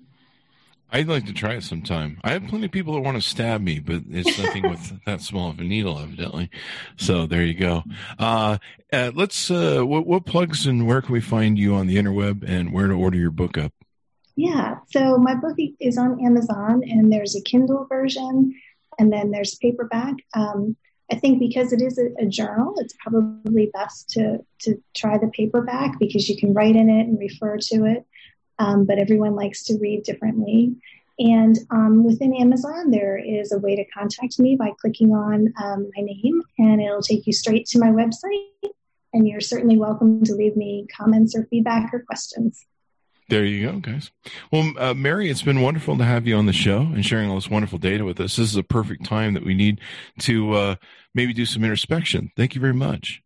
I'd 0.93 1.09
like 1.09 1.27
to 1.27 1.33
try 1.33 1.55
it 1.55 1.63
sometime. 1.63 2.19
I 2.25 2.33
have 2.33 2.47
plenty 2.49 2.67
of 2.67 2.73
people 2.73 2.95
that 2.95 3.01
want 3.01 3.17
to 3.17 3.23
stab 3.23 3.61
me, 3.61 3.79
but 3.79 4.03
it's 4.11 4.39
nothing 4.39 4.69
with 4.69 5.01
that 5.07 5.21
small 5.21 5.51
of 5.51 5.61
a 5.61 5.63
needle, 5.63 5.99
evidently. 5.99 6.51
So 6.97 7.27
there 7.27 7.45
you 7.45 7.55
go. 7.55 7.85
Uh, 8.19 8.59
uh, 8.93 9.13
let's. 9.15 9.51
Uh, 9.51 9.83
what, 9.83 10.07
what, 10.07 10.27
plugs 10.27 10.67
and 10.67 10.87
where 10.87 11.01
can 11.01 11.13
we 11.13 11.21
find 11.21 11.59
you 11.59 11.75
on 11.75 11.87
the 11.87 11.97
interweb, 11.97 12.49
and 12.49 12.73
where 12.73 12.89
to 12.89 12.95
order 12.95 13.17
your 13.17 13.31
book 13.31 13.57
up? 13.57 13.73
Yeah, 14.37 14.77
so 14.91 15.19
my 15.19 15.35
book 15.35 15.57
is 15.81 15.99
on 15.99 16.25
Amazon, 16.25 16.83
and 16.85 17.13
there's 17.13 17.37
a 17.37 17.43
Kindle 17.43 17.87
version, 17.89 18.55
and 18.99 19.13
then 19.13 19.31
there's 19.31 19.55
paperback. 19.57 20.15
Um, 20.35 20.77
I 21.13 21.17
think 21.17 21.41
because 21.41 21.73
it 21.73 21.83
is 21.83 21.99
a, 21.99 22.25
a, 22.25 22.27
journal, 22.27 22.75
it's 22.79 22.95
probably 23.01 23.71
best 23.73 24.11
to 24.11 24.39
to 24.61 24.81
try 24.95 25.19
the 25.19 25.29
paperback 25.29 25.99
because 25.99 26.29
you 26.29 26.37
can 26.37 26.55
write 26.55 26.77
in 26.77 26.89
it 26.89 27.07
and 27.07 27.19
refer 27.19 27.59
to 27.59 27.85
it 27.85 28.07
um, 28.61 28.85
but 28.85 28.99
everyone 28.99 29.35
likes 29.35 29.65
to 29.65 29.79
read 29.81 30.05
differently. 30.05 30.77
And 31.19 31.59
um, 31.71 32.05
within 32.05 32.35
Amazon, 32.35 32.91
there 32.91 33.19
is 33.19 33.53
a 33.53 33.59
way 33.59 33.75
to 33.75 33.85
contact 33.87 34.39
me 34.39 34.57
by 34.57 34.73
clicking 34.81 35.13
on 35.13 35.53
um, 35.63 35.91
my 35.97 36.03
name, 36.03 36.43
and 36.59 36.81
it'll 36.81 37.03
take 37.03 37.27
you 37.27 37.33
straight 37.33 37.67
to 37.67 37.79
my 37.79 37.89
website. 37.89 38.71
And 39.13 39.27
you're 39.27 39.41
certainly 39.41 39.77
welcome 39.77 40.23
to 40.25 40.35
leave 40.35 40.57
me 40.57 40.87
comments 40.97 41.35
or 41.35 41.45
feedback 41.47 41.93
or 41.93 42.01
questions. 42.01 42.65
There 43.29 43.45
you 43.45 43.71
go, 43.71 43.79
guys. 43.79 44.11
Well, 44.53 44.73
uh, 44.79 44.95
Mary, 44.95 45.31
it's 45.31 45.43
been 45.43 45.63
wonderful 45.63 45.97
to 45.99 46.05
have 46.05 46.27
you 46.27 46.37
on 46.37 46.47
the 46.47 46.53
show 46.53 46.81
and 46.81 47.05
sharing 47.05 47.29
all 47.29 47.37
this 47.37 47.51
wonderful 47.51 47.79
data 47.79 48.05
with 48.05 48.19
us. 48.21 48.37
This 48.37 48.51
is 48.51 48.57
a 48.57 48.63
perfect 48.63 49.05
time 49.05 49.35
that 49.35 49.45
we 49.45 49.55
need 49.55 49.81
to 50.21 50.53
uh, 50.53 50.75
maybe 51.15 51.33
do 51.33 51.47
some 51.47 51.63
introspection. 51.63 52.31
Thank 52.37 52.55
you 52.55 52.61
very 52.61 52.75
much. 52.75 53.23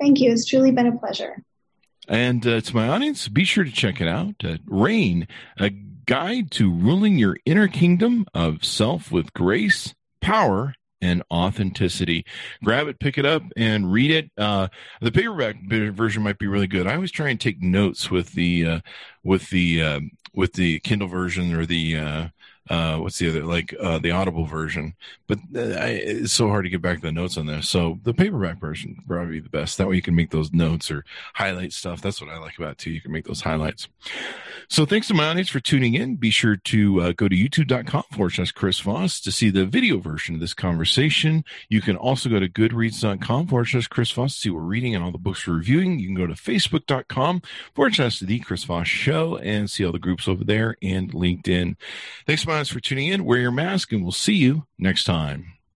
Thank 0.00 0.20
you. 0.20 0.30
It's 0.30 0.46
truly 0.46 0.72
been 0.72 0.86
a 0.86 0.96
pleasure. 0.96 1.42
And 2.08 2.46
uh, 2.46 2.60
to 2.60 2.76
my 2.76 2.88
audience, 2.88 3.28
be 3.28 3.44
sure 3.44 3.64
to 3.64 3.72
check 3.72 4.00
it 4.00 4.08
out. 4.08 4.36
Uh, 4.44 4.58
Reign, 4.66 5.26
a 5.58 5.70
guide 5.70 6.50
to 6.52 6.72
ruling 6.72 7.18
your 7.18 7.36
inner 7.44 7.68
kingdom 7.68 8.26
of 8.32 8.64
self 8.64 9.10
with 9.10 9.32
grace, 9.34 9.94
power, 10.20 10.74
and 11.00 11.22
authenticity. 11.30 12.24
Grab 12.64 12.88
it, 12.88 13.00
pick 13.00 13.18
it 13.18 13.26
up, 13.26 13.42
and 13.56 13.92
read 13.92 14.10
it. 14.10 14.30
Uh, 14.38 14.68
the 15.00 15.12
paperback 15.12 15.56
version 15.68 16.22
might 16.22 16.38
be 16.38 16.46
really 16.46 16.66
good. 16.66 16.86
I 16.86 16.94
always 16.94 17.10
try 17.10 17.28
and 17.28 17.40
take 17.40 17.60
notes 17.60 18.10
with 18.10 18.32
the 18.32 18.66
uh, 18.66 18.80
with 19.22 19.50
the 19.50 19.82
uh, 19.82 20.00
with 20.32 20.54
the 20.54 20.80
Kindle 20.80 21.08
version 21.08 21.54
or 21.54 21.66
the 21.66 22.30
uh, 22.68 22.96
what's 22.98 23.18
the 23.18 23.28
other 23.28 23.44
like 23.44 23.74
uh, 23.80 23.98
the 23.98 24.10
audible 24.10 24.46
version. 24.46 24.94
But 25.26 25.38
uh, 25.54 25.60
I, 25.60 25.88
it's 25.88 26.32
so 26.32 26.48
hard 26.48 26.64
to 26.64 26.70
get 26.70 26.82
back 26.82 27.00
the 27.00 27.12
notes 27.12 27.36
on 27.36 27.46
this 27.46 27.68
so 27.68 27.98
the 28.02 28.14
paperback 28.14 28.58
version 28.58 29.02
probably 29.06 29.40
the 29.40 29.48
best. 29.48 29.78
That 29.78 29.88
way 29.88 29.96
you 29.96 30.02
can 30.02 30.14
make 30.14 30.30
those 30.30 30.52
notes 30.52 30.90
or 30.90 31.04
highlight 31.34 31.72
stuff. 31.72 32.00
That's 32.00 32.20
what 32.20 32.30
i 32.30 32.38
like 32.38 32.58
about 32.58 32.78
too. 32.78 32.90
You 32.90 33.00
can 33.00 33.12
make 33.12 33.26
those 33.26 33.40
highlights. 33.40 33.88
So 34.68 34.84
thanks 34.84 35.06
to 35.08 35.14
my 35.14 35.26
audience 35.28 35.48
for 35.48 35.60
tuning 35.60 35.94
in. 35.94 36.16
Be 36.16 36.30
sure 36.30 36.56
to 36.56 37.00
uh, 37.00 37.12
go 37.12 37.28
to 37.28 37.36
youtube.com 37.36 38.04
forward 38.12 38.30
slash 38.30 38.52
chris 38.52 38.80
voss 38.80 39.20
to 39.20 39.30
see 39.30 39.50
the 39.50 39.64
video 39.64 39.98
version 39.98 40.34
of 40.34 40.40
this 40.40 40.54
conversation. 40.54 41.44
You 41.68 41.80
can 41.80 41.96
also 41.96 42.28
go 42.28 42.40
to 42.40 42.48
goodreads.com 42.48 43.46
forward 43.46 43.66
slash 43.66 43.86
chris 43.86 44.10
voss 44.10 44.34
to 44.34 44.40
see 44.40 44.50
what 44.50 44.62
we're 44.62 44.68
reading 44.68 44.94
and 44.94 45.04
all 45.04 45.12
the 45.12 45.18
books 45.18 45.46
we're 45.46 45.54
reviewing. 45.54 45.98
You 45.98 46.06
can 46.06 46.16
go 46.16 46.26
to 46.26 46.34
facebook.com 46.34 47.42
forward 47.74 47.94
slash 47.94 48.20
the 48.20 48.38
chris 48.40 48.64
voss 48.64 48.88
show 48.88 49.36
and 49.36 49.70
see 49.70 49.84
all 49.84 49.92
the 49.92 49.98
groups 49.98 50.26
over 50.26 50.44
there 50.44 50.76
and 50.82 51.12
linkedin. 51.12 51.76
Thanks 52.26 52.42
so 52.42 52.50
much 52.56 52.72
for 52.72 52.80
tuning 52.80 53.08
in. 53.08 53.26
Wear 53.26 53.38
your 53.38 53.50
mask, 53.50 53.92
and 53.92 54.02
we'll 54.02 54.12
see 54.12 54.34
you 54.34 54.66
next 54.78 55.04
time. 55.04 55.55